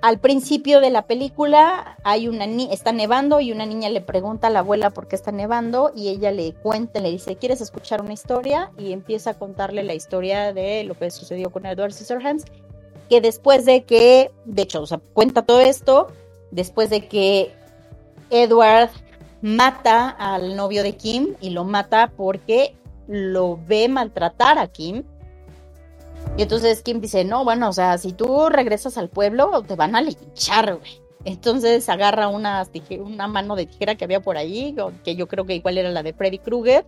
al 0.02 0.18
principio 0.18 0.80
de 0.80 0.90
la 0.90 1.06
película 1.06 2.00
hay 2.04 2.28
una 2.28 2.46
está 2.46 2.92
nevando 2.92 3.40
y 3.40 3.52
una 3.52 3.68
niña 3.68 3.90
le 3.90 4.02
pregunta 4.02 4.48
a 4.48 4.50
la 4.50 4.60
abuela 4.60 4.90
por 4.90 5.08
qué 5.08 5.16
está 5.16 5.32
nevando 5.32 5.92
y 5.96 6.08
ella 6.08 6.32
le 6.32 6.54
cuenta, 6.54 7.00
le 7.00 7.12
dice, 7.12 7.36
¿quieres 7.36 7.62
escuchar 7.62 8.02
una 8.02 8.14
historia? 8.14 8.72
Y 8.80 8.94
empieza 8.94 9.30
a 9.30 9.34
contarle 9.36 9.84
la 9.84 9.94
historia 9.94 10.52
de 10.52 10.84
lo 10.86 10.96
que 10.96 11.12
sucedió 11.12 11.52
con 11.52 11.68
Edward 11.68 11.94
Scissorhands, 11.94 12.46
que 13.12 13.22
después 13.22 13.64
de 13.66 13.84
que, 13.84 14.32
de 14.46 14.64
hecho, 14.64 14.82
o 14.82 14.88
sea, 14.88 15.00
cuenta 15.14 15.44
todo 15.46 15.62
esto, 15.62 16.08
después 16.50 16.90
de 16.90 17.08
que 17.08 17.54
Edward 18.32 18.90
mata 19.42 20.10
al 20.10 20.56
novio 20.56 20.84
de 20.84 20.96
Kim 20.96 21.36
y 21.40 21.52
lo 21.52 21.64
mata 21.64 22.12
porque 22.16 22.76
lo 23.08 23.60
ve 23.68 23.88
maltratar 23.88 24.60
a 24.60 24.68
Kim 24.68 25.04
y 26.38 26.42
entonces 26.42 26.82
Kim 26.82 27.02
dice, 27.02 27.26
no, 27.26 27.44
bueno, 27.44 27.70
o 27.70 27.74
sea, 27.74 27.98
si 27.98 28.14
tú 28.14 28.50
regresas 28.50 28.98
al 28.98 29.10
pueblo, 29.10 29.62
te 29.68 29.76
van 29.76 29.96
a 29.96 30.02
linchar, 30.02 30.78
güey. 30.78 31.02
Entonces 31.26 31.90
agarra 31.90 32.30
una, 32.30 32.66
una 33.00 33.28
mano 33.28 33.56
de 33.56 33.66
tijera 33.66 33.96
que 33.96 34.06
había 34.06 34.22
por 34.22 34.38
ahí, 34.38 34.76
que 35.04 35.16
yo 35.16 35.28
creo 35.28 35.46
que 35.46 35.56
igual 35.56 35.78
era 35.78 35.90
la 35.90 36.02
de 36.02 36.14
Freddy 36.14 36.40
Krueger, 36.40 36.86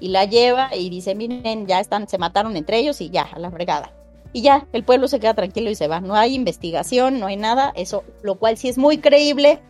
y 0.00 0.08
la 0.08 0.24
lleva 0.24 0.74
y 0.74 0.90
dice, 0.90 1.14
miren, 1.14 1.66
ya 1.66 1.80
están, 1.80 2.08
se 2.08 2.18
mataron 2.18 2.56
entre 2.56 2.78
ellos 2.78 3.00
y 3.00 3.10
ya, 3.10 3.22
a 3.22 3.38
la 3.38 3.50
fregada. 3.50 3.92
Y 4.32 4.42
ya, 4.42 4.66
el 4.72 4.84
pueblo 4.84 5.08
se 5.08 5.18
queda 5.18 5.34
tranquilo 5.34 5.70
y 5.70 5.74
se 5.74 5.88
va. 5.88 6.00
No 6.00 6.14
hay 6.14 6.34
investigación, 6.34 7.18
no 7.20 7.26
hay 7.26 7.36
nada, 7.36 7.72
eso, 7.74 8.04
lo 8.22 8.36
cual 8.36 8.56
sí 8.56 8.68
es 8.68 8.78
muy 8.78 8.98
creíble, 8.98 9.60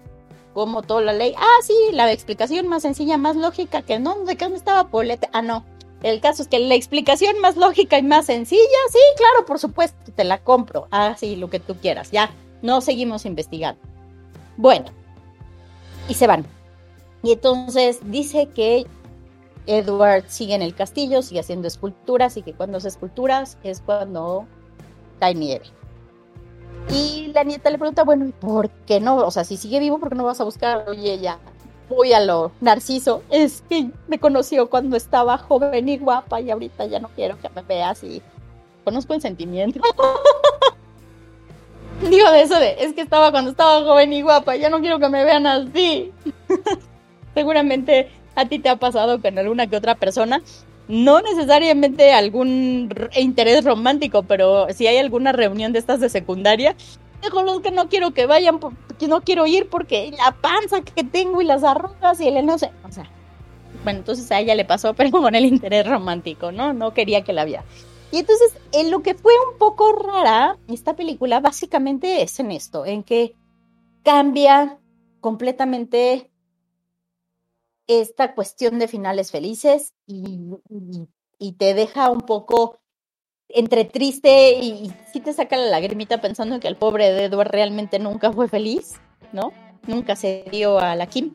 como 0.55 0.83
toda 0.83 1.03
la 1.03 1.13
ley. 1.13 1.35
Ah, 1.37 1.59
sí, 1.63 1.75
la 1.93 2.11
explicación 2.13 2.69
más 2.69 2.83
sencilla, 2.83 3.17
más 3.17 3.37
lógica, 3.37 3.83
que 3.83 3.99
no, 3.99 4.25
¿de 4.25 4.37
qué 4.37 4.49
me 4.49 4.57
estaba 4.57 4.89
Polete? 4.89 5.29
Ah, 5.33 5.43
no, 5.43 5.65
el 6.03 6.21
caso 6.21 6.43
es 6.43 6.49
que 6.49 6.59
la 6.59 6.75
explicación 6.75 7.41
más 7.41 7.57
lógica 7.57 7.99
y 7.99 8.03
más 8.03 8.27
sencilla, 8.27 8.61
sí, 8.91 8.99
claro, 9.17 9.45
por 9.47 9.59
supuesto, 9.59 10.13
te 10.13 10.25
la 10.25 10.39
compro. 10.39 10.89
Ah, 10.91 11.15
sí, 11.19 11.37
lo 11.37 11.51
que 11.51 11.61
tú 11.61 11.77
quieras. 11.77 12.11
Ya, 12.11 12.31
no 12.63 12.81
seguimos 12.81 13.27
investigando. 13.27 13.81
Bueno, 14.57 14.87
y 16.09 16.15
se 16.15 16.27
van. 16.27 16.47
Y 17.23 17.33
entonces 17.33 18.01
dice 18.05 18.49
que 18.49 18.87
Edward 19.67 20.25
sigue 20.29 20.55
en 20.55 20.63
el 20.63 20.75
castillo, 20.75 21.21
sigue 21.21 21.41
haciendo 21.41 21.69
esculturas 21.69 22.37
y 22.39 22.43
que 22.43 22.55
cuando 22.55 22.79
hace 22.79 22.89
esculturas 22.89 23.59
es 23.63 23.83
cuando 23.83 24.47
cae 25.19 25.35
nieve. 25.35 25.67
Y 26.93 27.31
la 27.33 27.45
nieta 27.45 27.71
le 27.71 27.79
pregunta, 27.79 28.05
bueno, 28.05 28.27
¿y 28.27 28.33
por 28.33 28.69
qué 28.71 29.01
no? 29.01 29.17
O 29.17 29.31
sea, 29.31 29.45
si 29.45 29.57
sigue 29.57 29.79
vivo, 29.79 29.99
¿por 29.99 30.09
qué 30.09 30.17
no 30.17 30.25
vas 30.25 30.41
a 30.41 30.45
buscar? 30.45 30.85
Y 30.97 31.09
ella, 31.09 31.39
voy 31.89 32.13
a 32.13 32.21
lo 32.21 32.53
narciso, 32.61 33.23
es 33.31 33.63
que 33.69 33.91
me 34.09 34.19
conoció 34.19 34.71
cuando 34.71 34.97
estaba 34.97 35.39
joven 35.39 35.89
y 35.89 35.99
guapa 35.99 36.41
y 36.41 36.51
ahorita 36.51 36.87
ya 36.87 37.01
no 37.01 37.09
quiero 37.09 37.39
que 37.39 37.49
me 37.51 37.63
veas 37.63 38.03
y 38.05 38.23
conozco 38.85 39.15
el 39.15 39.21
sentimiento. 39.21 39.81
Digo 42.09 42.31
de 42.31 42.43
eso 42.43 42.59
de, 42.59 42.77
es 42.79 42.95
que 42.95 43.03
estaba 43.03 43.31
cuando 43.31 43.51
estaba 43.51 43.85
joven 43.85 44.13
y 44.13 44.23
guapa, 44.23 44.57
ya 44.57 44.71
no 44.71 44.81
quiero 44.81 44.99
que 44.99 45.09
me 45.09 45.25
vean 45.25 45.47
así. 45.47 46.13
Seguramente 47.35 48.11
a 48.35 48.47
ti 48.47 48.59
te 48.59 48.69
ha 48.69 48.77
pasado 48.77 49.21
con 49.21 49.39
alguna 49.39 49.67
que 49.67 49.77
otra 49.77 49.97
persona, 49.97 50.41
no 50.91 51.21
necesariamente 51.21 52.13
algún 52.13 52.93
interés 53.17 53.65
romántico, 53.65 54.25
pero 54.25 54.67
si 54.75 54.87
hay 54.87 54.99
alguna 54.99 55.33
reunión 55.33 55.73
de 55.73 55.79
estas 55.79 56.01
de 56.01 56.09
secundaria 56.09 56.77
con 57.31 57.45
los 57.45 57.61
que 57.61 57.71
no 57.71 57.89
quiero 57.89 58.13
que 58.13 58.27
vayan, 58.27 58.59
porque 58.59 59.07
no 59.07 59.21
quiero 59.21 59.47
ir 59.47 59.69
porque 59.69 60.11
la 60.17 60.33
panza 60.33 60.81
que 60.81 61.05
tengo 61.05 61.43
y 61.43 61.45
las 61.45 61.65
arrugas 61.65 62.21
y 62.21 62.29
el 62.29 62.47
no 62.47 62.59
sé, 62.59 62.71
o 62.89 62.91
sea, 62.91 63.11
bueno, 63.85 63.99
entonces 64.01 64.31
a 64.33 64.41
ella 64.41 64.55
le 64.55 64.65
pasó, 64.65 64.95
pero 64.97 65.11
con 65.11 65.35
el 65.35 65.45
interés 65.45 65.87
romántico, 65.87 66.53
¿no? 66.53 66.73
No 66.73 66.95
quería 66.95 67.23
que 67.23 67.33
la 67.33 67.45
viera. 67.45 67.65
Y 68.13 68.19
entonces, 68.19 68.57
en 68.73 68.91
lo 68.91 69.03
que 69.03 69.15
fue 69.15 69.33
un 69.53 69.59
poco 69.59 69.93
rara, 69.93 70.57
esta 70.67 70.97
película 70.97 71.39
básicamente 71.39 72.23
es 72.23 72.41
en 72.41 72.51
esto, 72.51 72.85
en 72.85 73.05
que 73.05 73.37
cambia 74.03 74.79
completamente 75.21 76.30
esta 77.91 78.35
cuestión 78.35 78.79
de 78.79 78.89
finales 78.89 79.31
felices 79.31 79.95
y, 80.07 80.41
y 81.39 81.53
te 81.53 81.75
deja 81.75 82.11
un 82.11 82.21
poco 82.21 82.81
entre 83.49 83.85
triste 83.85 84.53
y, 84.53 84.93
sí 85.13 85.21
te 85.21 85.33
saca 85.33 85.57
la 85.57 85.67
lagrimita 85.67 86.21
pensando 86.21 86.61
que 86.61 86.69
el 86.69 86.77
pobre 86.77 87.25
Edward 87.25 87.51
realmente 87.51 87.99
nunca 87.99 88.33
fue 88.33 88.49
feliz, 88.49 89.01
¿no? 89.33 89.53
Nunca 89.87 90.17
se 90.17 90.45
dio 90.51 90.79
a 90.79 90.95
la 90.95 91.07
Kim. 91.07 91.35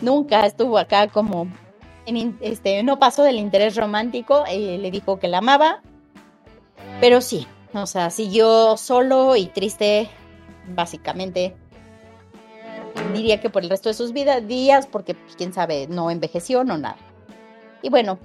Nunca 0.00 0.44
estuvo 0.44 0.76
acá 0.76 1.08
como 1.08 1.48
en, 2.04 2.36
este, 2.40 2.82
no 2.82 2.98
pasó 2.98 3.22
del 3.22 3.38
interés 3.38 3.76
romántico, 3.76 4.44
eh, 4.48 4.78
le 4.78 4.90
dijo 4.90 5.18
que 5.18 5.28
la 5.28 5.38
amaba, 5.38 5.82
pero 7.00 7.20
sí, 7.20 7.46
o 7.72 7.86
sea, 7.86 8.10
siguió 8.10 8.76
solo 8.76 9.36
y 9.36 9.46
triste, 9.46 10.08
básicamente. 10.68 11.56
Diría 13.12 13.40
que 13.40 13.50
por 13.50 13.62
el 13.62 13.70
resto 13.70 13.88
de 13.88 13.94
sus 13.94 14.12
vidas, 14.12 14.46
días, 14.46 14.86
porque 14.86 15.14
pues, 15.14 15.36
quién 15.36 15.52
sabe, 15.52 15.86
no 15.88 16.10
envejeció, 16.10 16.64
no 16.64 16.76
nada. 16.78 16.96
Y 17.82 17.88
bueno, 17.88 18.18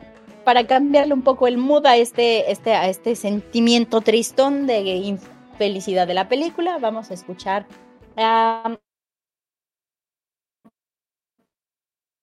para 0.43 0.65
cambiarle 0.65 1.13
un 1.13 1.21
poco 1.21 1.47
el 1.47 1.57
mood 1.57 1.85
a 1.85 1.97
este, 1.97 2.51
este, 2.51 2.73
este 2.89 3.15
sentimiento 3.15 4.01
tristón 4.01 4.67
de 4.67 4.79
infelicidad 4.81 6.07
de 6.07 6.13
la 6.13 6.27
película, 6.27 6.77
vamos 6.79 7.11
a 7.11 7.13
escuchar. 7.13 7.67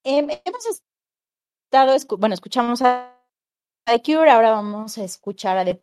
hemos 0.04 0.66
estado, 1.70 1.96
bueno, 2.18 2.34
escuchamos 2.34 2.82
a 2.82 3.14
The 3.84 4.02
Cure, 4.02 4.30
ahora 4.30 4.50
vamos 4.50 4.98
a 4.98 5.04
escuchar 5.04 5.58
a 5.58 5.64
The 5.64 5.82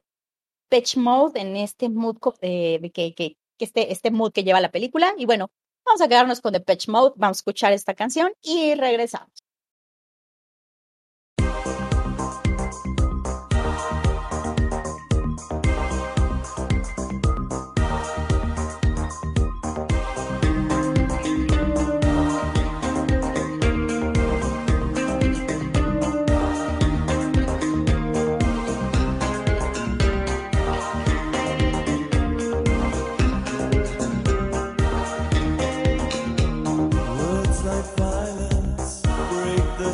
Pitch 0.70 0.98
Mode 0.98 1.40
en 1.40 1.56
este 1.56 1.90
mood 1.90 2.18
que, 2.42 2.92
que, 2.94 3.14
que, 3.16 3.38
este, 3.60 3.92
este 3.92 4.12
mood 4.12 4.32
que 4.32 4.44
lleva 4.44 4.60
la 4.62 4.72
película. 4.72 5.14
Y 5.18 5.26
bueno, 5.26 5.50
vamos 5.86 6.02
a 6.02 6.08
quedarnos 6.08 6.42
con 6.42 6.54
Pitch 6.54 6.88
Mode, 6.88 7.14
vamos 7.18 7.38
a 7.38 7.40
escuchar 7.40 7.74
esta 7.74 7.94
canción 7.94 8.32
y 8.42 8.76
regresamos. 8.76 9.45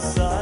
side. 0.02 0.40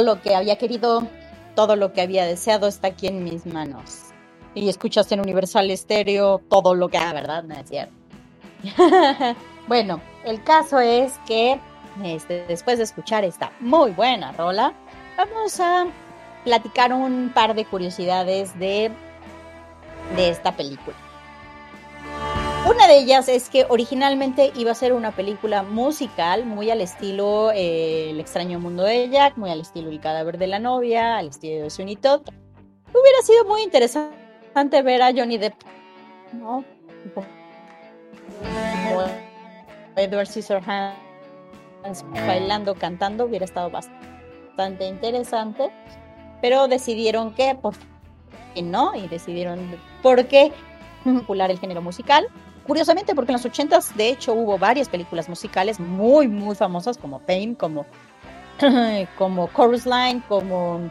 Lo 0.00 0.20
que 0.22 0.34
había 0.34 0.56
querido, 0.56 1.06
todo 1.54 1.76
lo 1.76 1.92
que 1.92 2.00
había 2.00 2.24
deseado 2.24 2.66
está 2.68 2.88
aquí 2.88 3.06
en 3.06 3.24
mis 3.24 3.46
manos. 3.46 4.04
Y 4.54 4.68
escuchaste 4.68 5.14
en 5.14 5.20
Universal 5.20 5.70
Stereo 5.76 6.40
todo 6.48 6.74
lo 6.74 6.88
que... 6.88 6.98
Ah, 6.98 7.12
¿verdad? 7.12 7.44
No 7.44 7.54
es 7.54 7.68
cierto. 7.68 7.92
bueno, 9.68 10.00
el 10.24 10.42
caso 10.42 10.80
es 10.80 11.12
que 11.26 11.60
este, 12.04 12.44
después 12.46 12.78
de 12.78 12.84
escuchar 12.84 13.24
esta 13.24 13.52
muy 13.60 13.90
buena 13.90 14.32
rola, 14.32 14.72
vamos 15.16 15.58
a 15.60 15.86
platicar 16.44 16.92
un 16.92 17.30
par 17.34 17.54
de 17.54 17.64
curiosidades 17.64 18.58
de, 18.58 18.90
de 20.16 20.28
esta 20.28 20.56
película. 20.56 20.96
Una 22.68 22.86
de 22.86 22.98
ellas 22.98 23.28
es 23.28 23.48
que 23.48 23.64
originalmente 23.70 24.52
iba 24.54 24.72
a 24.72 24.74
ser 24.74 24.92
una 24.92 25.12
película 25.12 25.62
musical, 25.62 26.44
muy 26.44 26.70
al 26.70 26.82
estilo 26.82 27.50
eh, 27.50 28.10
El 28.10 28.20
extraño 28.20 28.60
mundo 28.60 28.82
de 28.82 29.08
Jack, 29.08 29.38
muy 29.38 29.48
al 29.48 29.62
estilo 29.62 29.88
El 29.88 30.00
cadáver 30.00 30.36
de 30.36 30.48
la 30.48 30.58
novia, 30.58 31.16
al 31.16 31.28
estilo 31.28 31.64
de 31.64 31.70
Sweeney 31.70 31.96
Todd. 31.96 32.20
Hubiera 32.90 33.22
sido 33.22 33.46
muy 33.46 33.62
interesante 33.62 34.82
ver 34.82 35.00
a 35.00 35.12
Johnny 35.14 35.38
Depp, 35.38 35.54
¿no? 36.34 36.62
Edward 39.96 40.26
Scissorhands 40.26 40.98
bailando, 42.26 42.74
cantando, 42.74 43.24
hubiera 43.24 43.46
estado 43.46 43.70
bastante 43.70 44.86
interesante, 44.86 45.70
pero 46.42 46.68
decidieron 46.68 47.32
que, 47.32 47.54
por 47.54 47.74
no, 48.62 48.94
y 48.94 49.08
decidieron 49.08 49.58
por 50.02 50.26
qué 50.26 50.52
popular 51.04 51.50
el 51.50 51.58
género 51.58 51.80
musical. 51.80 52.28
Curiosamente, 52.68 53.14
porque 53.14 53.32
en 53.32 53.40
los 53.42 53.46
80s, 53.46 53.94
de 53.94 54.10
hecho, 54.10 54.34
hubo 54.34 54.58
varias 54.58 54.90
películas 54.90 55.26
musicales 55.26 55.80
muy, 55.80 56.28
muy 56.28 56.54
famosas, 56.54 56.98
como 56.98 57.18
Fame, 57.20 57.56
como, 57.58 57.86
como 59.16 59.48
Chorus 59.56 59.86
Line, 59.86 60.22
como 60.28 60.90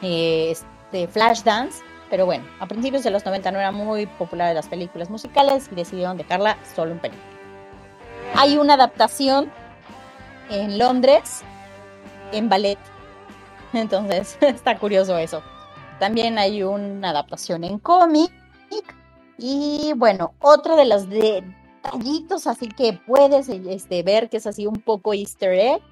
eh, 0.00 0.52
este, 0.52 1.06
Flashdance. 1.06 1.84
Pero 2.08 2.24
bueno, 2.24 2.46
a 2.58 2.66
principios 2.66 3.04
de 3.04 3.10
los 3.10 3.22
90 3.22 3.52
no 3.52 3.58
eran 3.58 3.74
muy 3.74 4.06
populares 4.06 4.54
las 4.54 4.66
películas 4.66 5.10
musicales 5.10 5.68
y 5.70 5.74
decidieron 5.74 6.16
dejarla 6.16 6.56
solo 6.74 6.92
en 6.92 7.00
película. 7.00 7.22
Hay 8.36 8.56
una 8.56 8.72
adaptación 8.72 9.52
en 10.48 10.78
Londres 10.78 11.42
en 12.32 12.48
ballet. 12.48 12.78
Entonces, 13.74 14.38
está 14.40 14.78
curioso 14.78 15.18
eso. 15.18 15.42
También 15.98 16.38
hay 16.38 16.62
una 16.62 17.10
adaptación 17.10 17.62
en 17.62 17.78
cómic 17.78 18.32
y 19.38 19.92
bueno, 19.96 20.34
otro 20.40 20.76
de 20.76 20.84
los 20.84 21.08
detallitos 21.08 22.46
así 22.46 22.68
que 22.68 22.92
puedes 23.06 23.48
este, 23.48 24.02
ver 24.02 24.28
que 24.28 24.38
es 24.38 24.46
así 24.46 24.66
un 24.66 24.80
poco 24.80 25.14
easter 25.14 25.52
egg. 25.52 25.82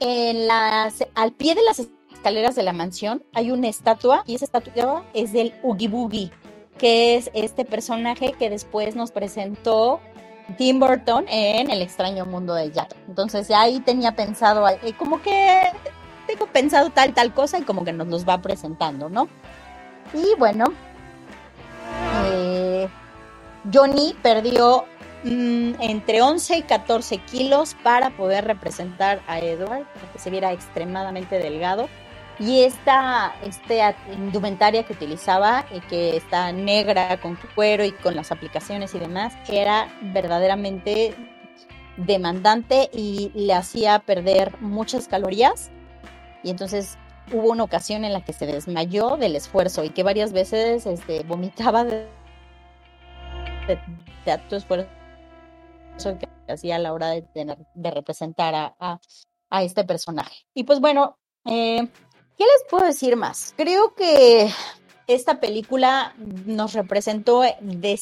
En 0.00 0.46
las, 0.46 1.04
al 1.14 1.32
pie 1.32 1.54
de 1.54 1.62
las 1.62 1.88
escaleras 2.12 2.54
de 2.54 2.62
la 2.62 2.72
mansión 2.72 3.22
hay 3.34 3.50
una 3.50 3.68
estatua 3.68 4.22
y 4.26 4.34
esa 4.34 4.46
estatua 4.46 5.04
es 5.12 5.32
del 5.32 5.52
Oogie 5.62 5.88
Boogie, 5.88 6.30
que 6.78 7.16
es 7.16 7.30
este 7.34 7.64
personaje 7.64 8.32
que 8.38 8.48
después 8.48 8.96
nos 8.96 9.10
presentó 9.10 10.00
Tim 10.56 10.80
Burton 10.80 11.26
en 11.28 11.70
El 11.70 11.82
extraño 11.82 12.24
mundo 12.24 12.54
de 12.54 12.70
Jack. 12.70 12.96
Entonces 13.08 13.50
ahí 13.50 13.80
tenía 13.80 14.12
pensado, 14.12 14.66
eh, 14.68 14.94
como 14.98 15.20
que 15.22 15.62
tengo 16.26 16.46
pensado 16.46 16.90
tal, 16.90 17.12
tal 17.12 17.34
cosa 17.34 17.58
y 17.58 17.62
como 17.62 17.84
que 17.84 17.92
nos 17.92 18.08
los 18.08 18.28
va 18.28 18.40
presentando, 18.40 19.08
¿no? 19.08 19.28
Y 20.14 20.38
bueno, 20.38 20.72
eh, 22.26 22.88
Johnny 23.72 24.14
perdió 24.22 24.84
mm, 25.24 25.74
entre 25.80 26.22
11 26.22 26.58
y 26.58 26.62
14 26.62 27.18
kilos 27.18 27.76
para 27.82 28.10
poder 28.10 28.44
representar 28.44 29.20
a 29.26 29.38
Edward, 29.38 29.84
para 29.94 30.12
que 30.12 30.18
se 30.18 30.30
viera 30.30 30.52
extremadamente 30.52 31.38
delgado. 31.38 31.88
Y 32.38 32.62
esta, 32.62 33.34
esta 33.44 33.94
indumentaria 34.12 34.82
que 34.84 34.94
utilizaba, 34.94 35.66
eh, 35.70 35.80
que 35.90 36.16
está 36.16 36.52
negra 36.52 37.20
con 37.20 37.38
cuero 37.54 37.84
y 37.84 37.92
con 37.92 38.16
las 38.16 38.32
aplicaciones 38.32 38.94
y 38.94 38.98
demás, 38.98 39.34
era 39.46 39.88
verdaderamente 40.00 41.14
demandante 41.98 42.88
y 42.94 43.30
le 43.34 43.52
hacía 43.52 43.98
perder 43.98 44.58
muchas 44.60 45.06
calorías. 45.06 45.70
Y 46.42 46.50
entonces 46.50 46.96
hubo 47.32 47.50
una 47.50 47.64
ocasión 47.64 48.04
en 48.04 48.12
la 48.12 48.24
que 48.24 48.32
se 48.32 48.46
desmayó 48.46 49.16
del 49.16 49.36
esfuerzo 49.36 49.84
y 49.84 49.90
que 49.90 50.02
varias 50.02 50.32
veces 50.32 50.86
este, 50.86 51.22
vomitaba 51.24 51.84
de, 51.84 52.06
de, 53.66 53.78
esfuerzo 54.50 54.88
que 56.18 56.28
hacía 56.52 56.76
a 56.76 56.78
la 56.78 56.92
hora 56.92 57.08
de, 57.08 57.22
tener, 57.22 57.58
de 57.74 57.90
representar 57.90 58.54
a, 58.54 59.00
a, 59.50 59.62
este 59.62 59.84
personaje. 59.84 60.46
Y 60.54 60.64
pues 60.64 60.80
bueno, 60.80 61.18
eh, 61.44 61.88
¿qué 62.36 62.44
les 62.44 62.64
puedo 62.68 62.86
decir 62.86 63.16
más? 63.16 63.54
Creo 63.56 63.94
que 63.94 64.50
esta 65.06 65.40
película 65.40 66.14
nos 66.46 66.72
representó 66.72 67.42
de 67.60 68.00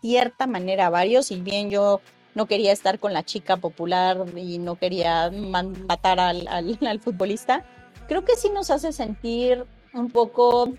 cierta 0.00 0.46
manera 0.46 0.86
a 0.86 0.90
varios, 0.90 1.30
y 1.30 1.40
bien 1.40 1.70
yo 1.70 2.00
no 2.34 2.46
quería 2.46 2.72
estar 2.72 2.98
con 2.98 3.12
la 3.12 3.24
chica 3.24 3.56
popular 3.56 4.24
y 4.36 4.58
no 4.58 4.76
quería 4.76 5.30
matar 5.30 6.20
al, 6.20 6.46
al, 6.48 6.78
al 6.86 7.00
futbolista, 7.00 7.64
creo 8.08 8.24
que 8.24 8.36
sí 8.36 8.50
nos 8.50 8.70
hace 8.70 8.92
sentir 8.92 9.64
un 9.92 10.10
poco 10.10 10.72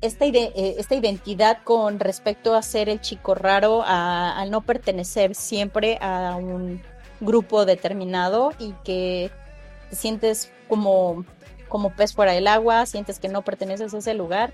esta, 0.00 0.24
eh, 0.24 0.76
identidad 0.90 1.58
con 1.64 1.98
respecto 1.98 2.54
a 2.54 2.62
ser 2.62 2.88
el 2.88 3.00
chico 3.00 3.34
raro, 3.34 3.82
a, 3.84 4.44
no 4.48 4.62
pertenecer 4.62 5.34
siempre 5.34 5.98
a 6.00 6.36
un 6.36 6.80
grupo 7.20 7.64
determinado 7.64 8.52
y 8.58 8.72
que 8.84 9.30
te 9.90 9.96
sientes 9.96 10.52
como, 10.68 11.24
como 11.68 11.90
pez 11.90 12.14
fuera 12.14 12.32
del 12.32 12.46
agua, 12.46 12.86
sientes 12.86 13.18
que 13.18 13.28
no 13.28 13.42
perteneces 13.42 13.92
a 13.92 13.98
ese 13.98 14.14
lugar. 14.14 14.52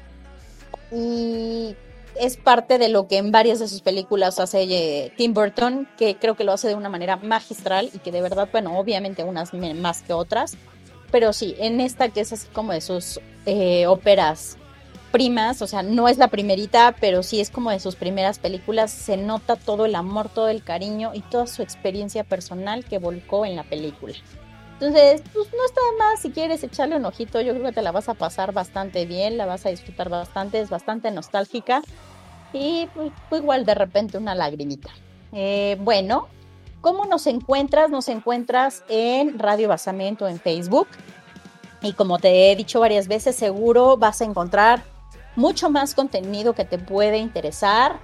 Y 0.91 1.77
es 2.15 2.37
parte 2.37 2.79
de 2.79 2.89
lo 2.89 3.09
que 3.09 3.17
en 3.17 3.33
varias 3.33 3.59
de 3.59 3.69
sus 3.69 3.81
películas 3.81 4.39
hace 4.39 4.63
eh, 4.63 5.13
Tim 5.17 5.35
Burton, 5.35 5.89
que 5.97 6.17
creo 6.17 6.37
que 6.37 6.45
lo 6.45 6.53
hace 6.53 6.69
de 6.69 6.75
una 6.75 6.89
manera 6.89 7.17
magistral 7.17 7.91
y 7.93 7.99
que 7.99 8.13
de 8.13 8.23
verdad, 8.23 8.49
bueno, 8.53 8.79
obviamente 8.79 9.25
unas 9.25 9.53
más 9.55 10.03
que 10.03 10.13
otras, 10.13 10.57
pero 11.13 11.33
sí, 11.33 11.55
en 11.59 11.81
esta 11.81 12.09
que 12.09 12.21
es 12.21 12.33
así 12.33 12.49
como 12.53 12.73
de 12.73 12.81
sus 12.81 13.21
eh, 13.47 13.87
óperas 13.87 14.57
primas, 15.13 15.63
o 15.63 15.67
sea, 15.67 15.83
no 15.83 16.09
es 16.09 16.17
la 16.19 16.29
primerita, 16.29 16.97
pero 16.99 17.23
sí 17.23 17.41
es 17.41 17.51
como 17.51 17.71
de 17.71 17.79
sus 17.79 17.95
primeras 17.95 18.39
películas, 18.39 18.91
se 18.91 19.19
nota 19.19 19.57
todo 19.57 19.85
el 19.85 19.95
amor, 19.95 20.31
todo 20.31 20.49
el 20.49 20.65
cariño 20.65 21.13
y 21.15 21.21
toda 21.21 21.47
su 21.47 21.63
experiencia 21.63 22.25
personal 22.25 22.85
que 22.85 22.99
volcó 22.99 23.45
en 23.45 23.55
la 23.55 23.63
película. 23.63 24.15
Entonces, 24.81 25.23
pues 25.33 25.49
no 25.53 25.65
está 25.65 25.81
más 25.99 26.21
si 26.21 26.31
quieres 26.31 26.65
echarle 26.65 26.97
un 26.97 27.05
ojito, 27.05 27.41
yo 27.41 27.53
creo 27.53 27.67
que 27.67 27.73
te 27.73 27.83
la 27.83 27.93
vas 27.93 28.09
a 28.09 28.15
pasar 28.15 28.53
bastante 28.53 29.07
bien, 29.07 29.37
la 29.37 29.47
vas 29.47 29.65
a 29.67 29.69
disfrutar 29.69 30.09
bastante, 30.09 30.61
es 30.61 30.71
bastante 30.71 31.11
nostálgica 31.11 31.83
y 32.53 32.89
pues, 32.95 33.13
igual 33.43 33.65
de 33.65 33.75
repente 33.75 34.19
una 34.19 34.35
lagrimita. 34.35 34.91
Eh, 35.33 35.77
bueno, 35.81 36.27
¿Cómo 36.83 37.07
nos 37.07 37.29
encuentras? 37.29 37.91
Nos 37.91 38.09
encuentras 38.09 38.83
en 38.89 39.39
Radio 39.39 39.69
Basamento 39.69 40.27
en 40.27 40.41
Facebook. 40.41 40.89
Y 41.81 41.93
como 41.93 42.19
te 42.19 42.51
he 42.51 42.57
dicho 42.57 42.81
varias 42.81 43.07
veces, 43.07 43.37
seguro 43.37 43.97
vas 43.97 44.21
a 44.21 44.25
encontrar 44.25 44.83
mucho 45.37 45.71
más 45.71 45.95
contenido 45.95 46.55
que 46.55 46.65
te 46.65 46.79
puede 46.79 47.19
interesar. 47.19 48.01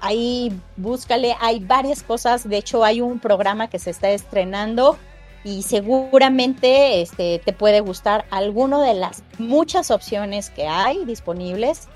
Ahí 0.00 0.56
búscale, 0.76 1.34
hay 1.40 1.58
varias 1.58 2.04
cosas. 2.04 2.48
De 2.48 2.56
hecho, 2.56 2.84
hay 2.84 3.00
un 3.00 3.18
programa 3.18 3.68
que 3.68 3.80
se 3.80 3.90
está 3.90 4.10
estrenando 4.10 4.96
y 5.42 5.62
seguramente 5.62 7.02
este, 7.02 7.40
te 7.44 7.52
puede 7.52 7.80
gustar 7.80 8.26
alguno 8.30 8.80
de 8.80 8.94
las 8.94 9.24
muchas 9.38 9.90
opciones 9.90 10.50
que 10.50 10.68
hay 10.68 11.04
disponibles. 11.04 11.88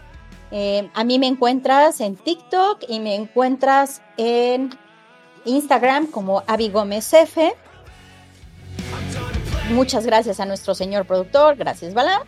Eh, 0.50 0.90
a 0.94 1.04
mí 1.04 1.20
me 1.20 1.28
encuentras 1.28 2.00
en 2.00 2.16
TikTok 2.16 2.82
y 2.88 2.98
me 2.98 3.14
encuentras 3.14 4.02
en 4.16 4.70
Instagram 5.44 6.06
como 6.06 6.42
Avi 6.46 6.72
F. 7.12 7.54
Muchas 9.70 10.06
gracias 10.06 10.40
a 10.40 10.46
nuestro 10.46 10.74
señor 10.74 11.06
productor, 11.06 11.56
gracias 11.56 11.94
Bala. 11.94 12.24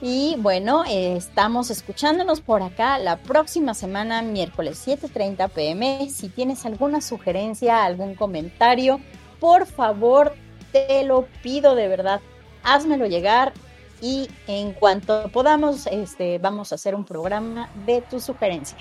Y 0.00 0.36
bueno, 0.38 0.84
estamos 0.86 1.70
escuchándonos 1.70 2.40
por 2.40 2.62
acá 2.62 2.98
la 2.98 3.16
próxima 3.16 3.74
semana, 3.74 4.22
miércoles 4.22 4.80
7:30 4.86 5.48
pm. 5.48 6.08
Si 6.08 6.28
tienes 6.28 6.64
alguna 6.66 7.00
sugerencia, 7.00 7.84
algún 7.84 8.14
comentario, 8.14 9.00
por 9.40 9.66
favor, 9.66 10.34
te 10.70 11.02
lo 11.02 11.26
pido 11.42 11.74
de 11.74 11.88
verdad, 11.88 12.20
házmelo 12.62 13.06
llegar 13.06 13.52
y 14.00 14.28
en 14.46 14.72
cuanto 14.72 15.28
podamos, 15.32 15.88
este, 15.88 16.38
vamos 16.38 16.70
a 16.70 16.76
hacer 16.76 16.94
un 16.94 17.04
programa 17.04 17.68
de 17.84 18.00
tu 18.02 18.20
sugerencia. 18.20 18.78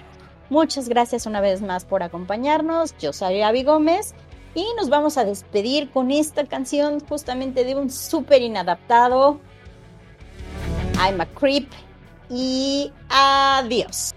Muchas 0.49 0.87
gracias 0.87 1.25
una 1.25 1.41
vez 1.41 1.61
más 1.61 1.85
por 1.85 2.03
acompañarnos. 2.03 2.95
Yo 2.97 3.11
soy 3.11 3.41
Avi 3.41 3.63
Gómez 3.63 4.13
y 4.55 4.65
nos 4.77 4.89
vamos 4.89 5.17
a 5.17 5.25
despedir 5.25 5.89
con 5.91 6.09
esta 6.09 6.45
canción 6.45 6.99
justamente 7.01 7.63
de 7.65 7.75
un 7.75 7.89
súper 7.89 8.41
inadaptado. 8.41 9.39
I'm 10.99 11.21
a 11.21 11.25
creep 11.25 11.69
y 12.29 12.91
adiós. 13.09 14.13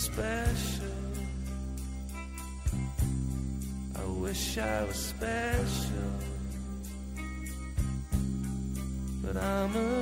special. 0.00 0.86
I 3.96 4.04
wish 4.22 4.56
I 4.56 4.84
was 4.84 4.96
special, 4.96 6.10
but 9.22 9.36
I'm 9.36 9.76
a 9.76 9.99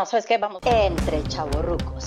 no, 0.00 0.06
¿sabes 0.06 0.24
qué? 0.24 0.38
Vamos 0.38 0.62
entre 0.64 1.22
chavorrucos. 1.24 2.04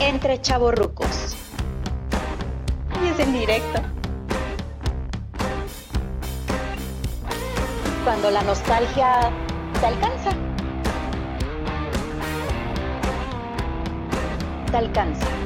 Entre 0.00 0.40
chavorrucos. 0.40 1.36
Y 3.02 3.08
es 3.08 3.18
en 3.20 3.32
directo. 3.34 3.82
Cuando 8.04 8.30
la 8.30 8.42
nostalgia 8.44 9.30
te 9.78 9.86
alcanza. 9.86 10.30
Te 14.70 14.76
alcanza. 14.78 15.43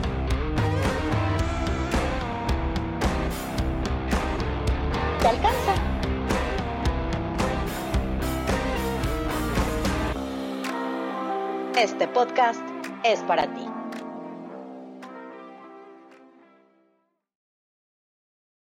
Este 11.78 12.08
podcast 12.08 12.60
es 13.04 13.20
para 13.20 13.46
ti. 13.54 13.57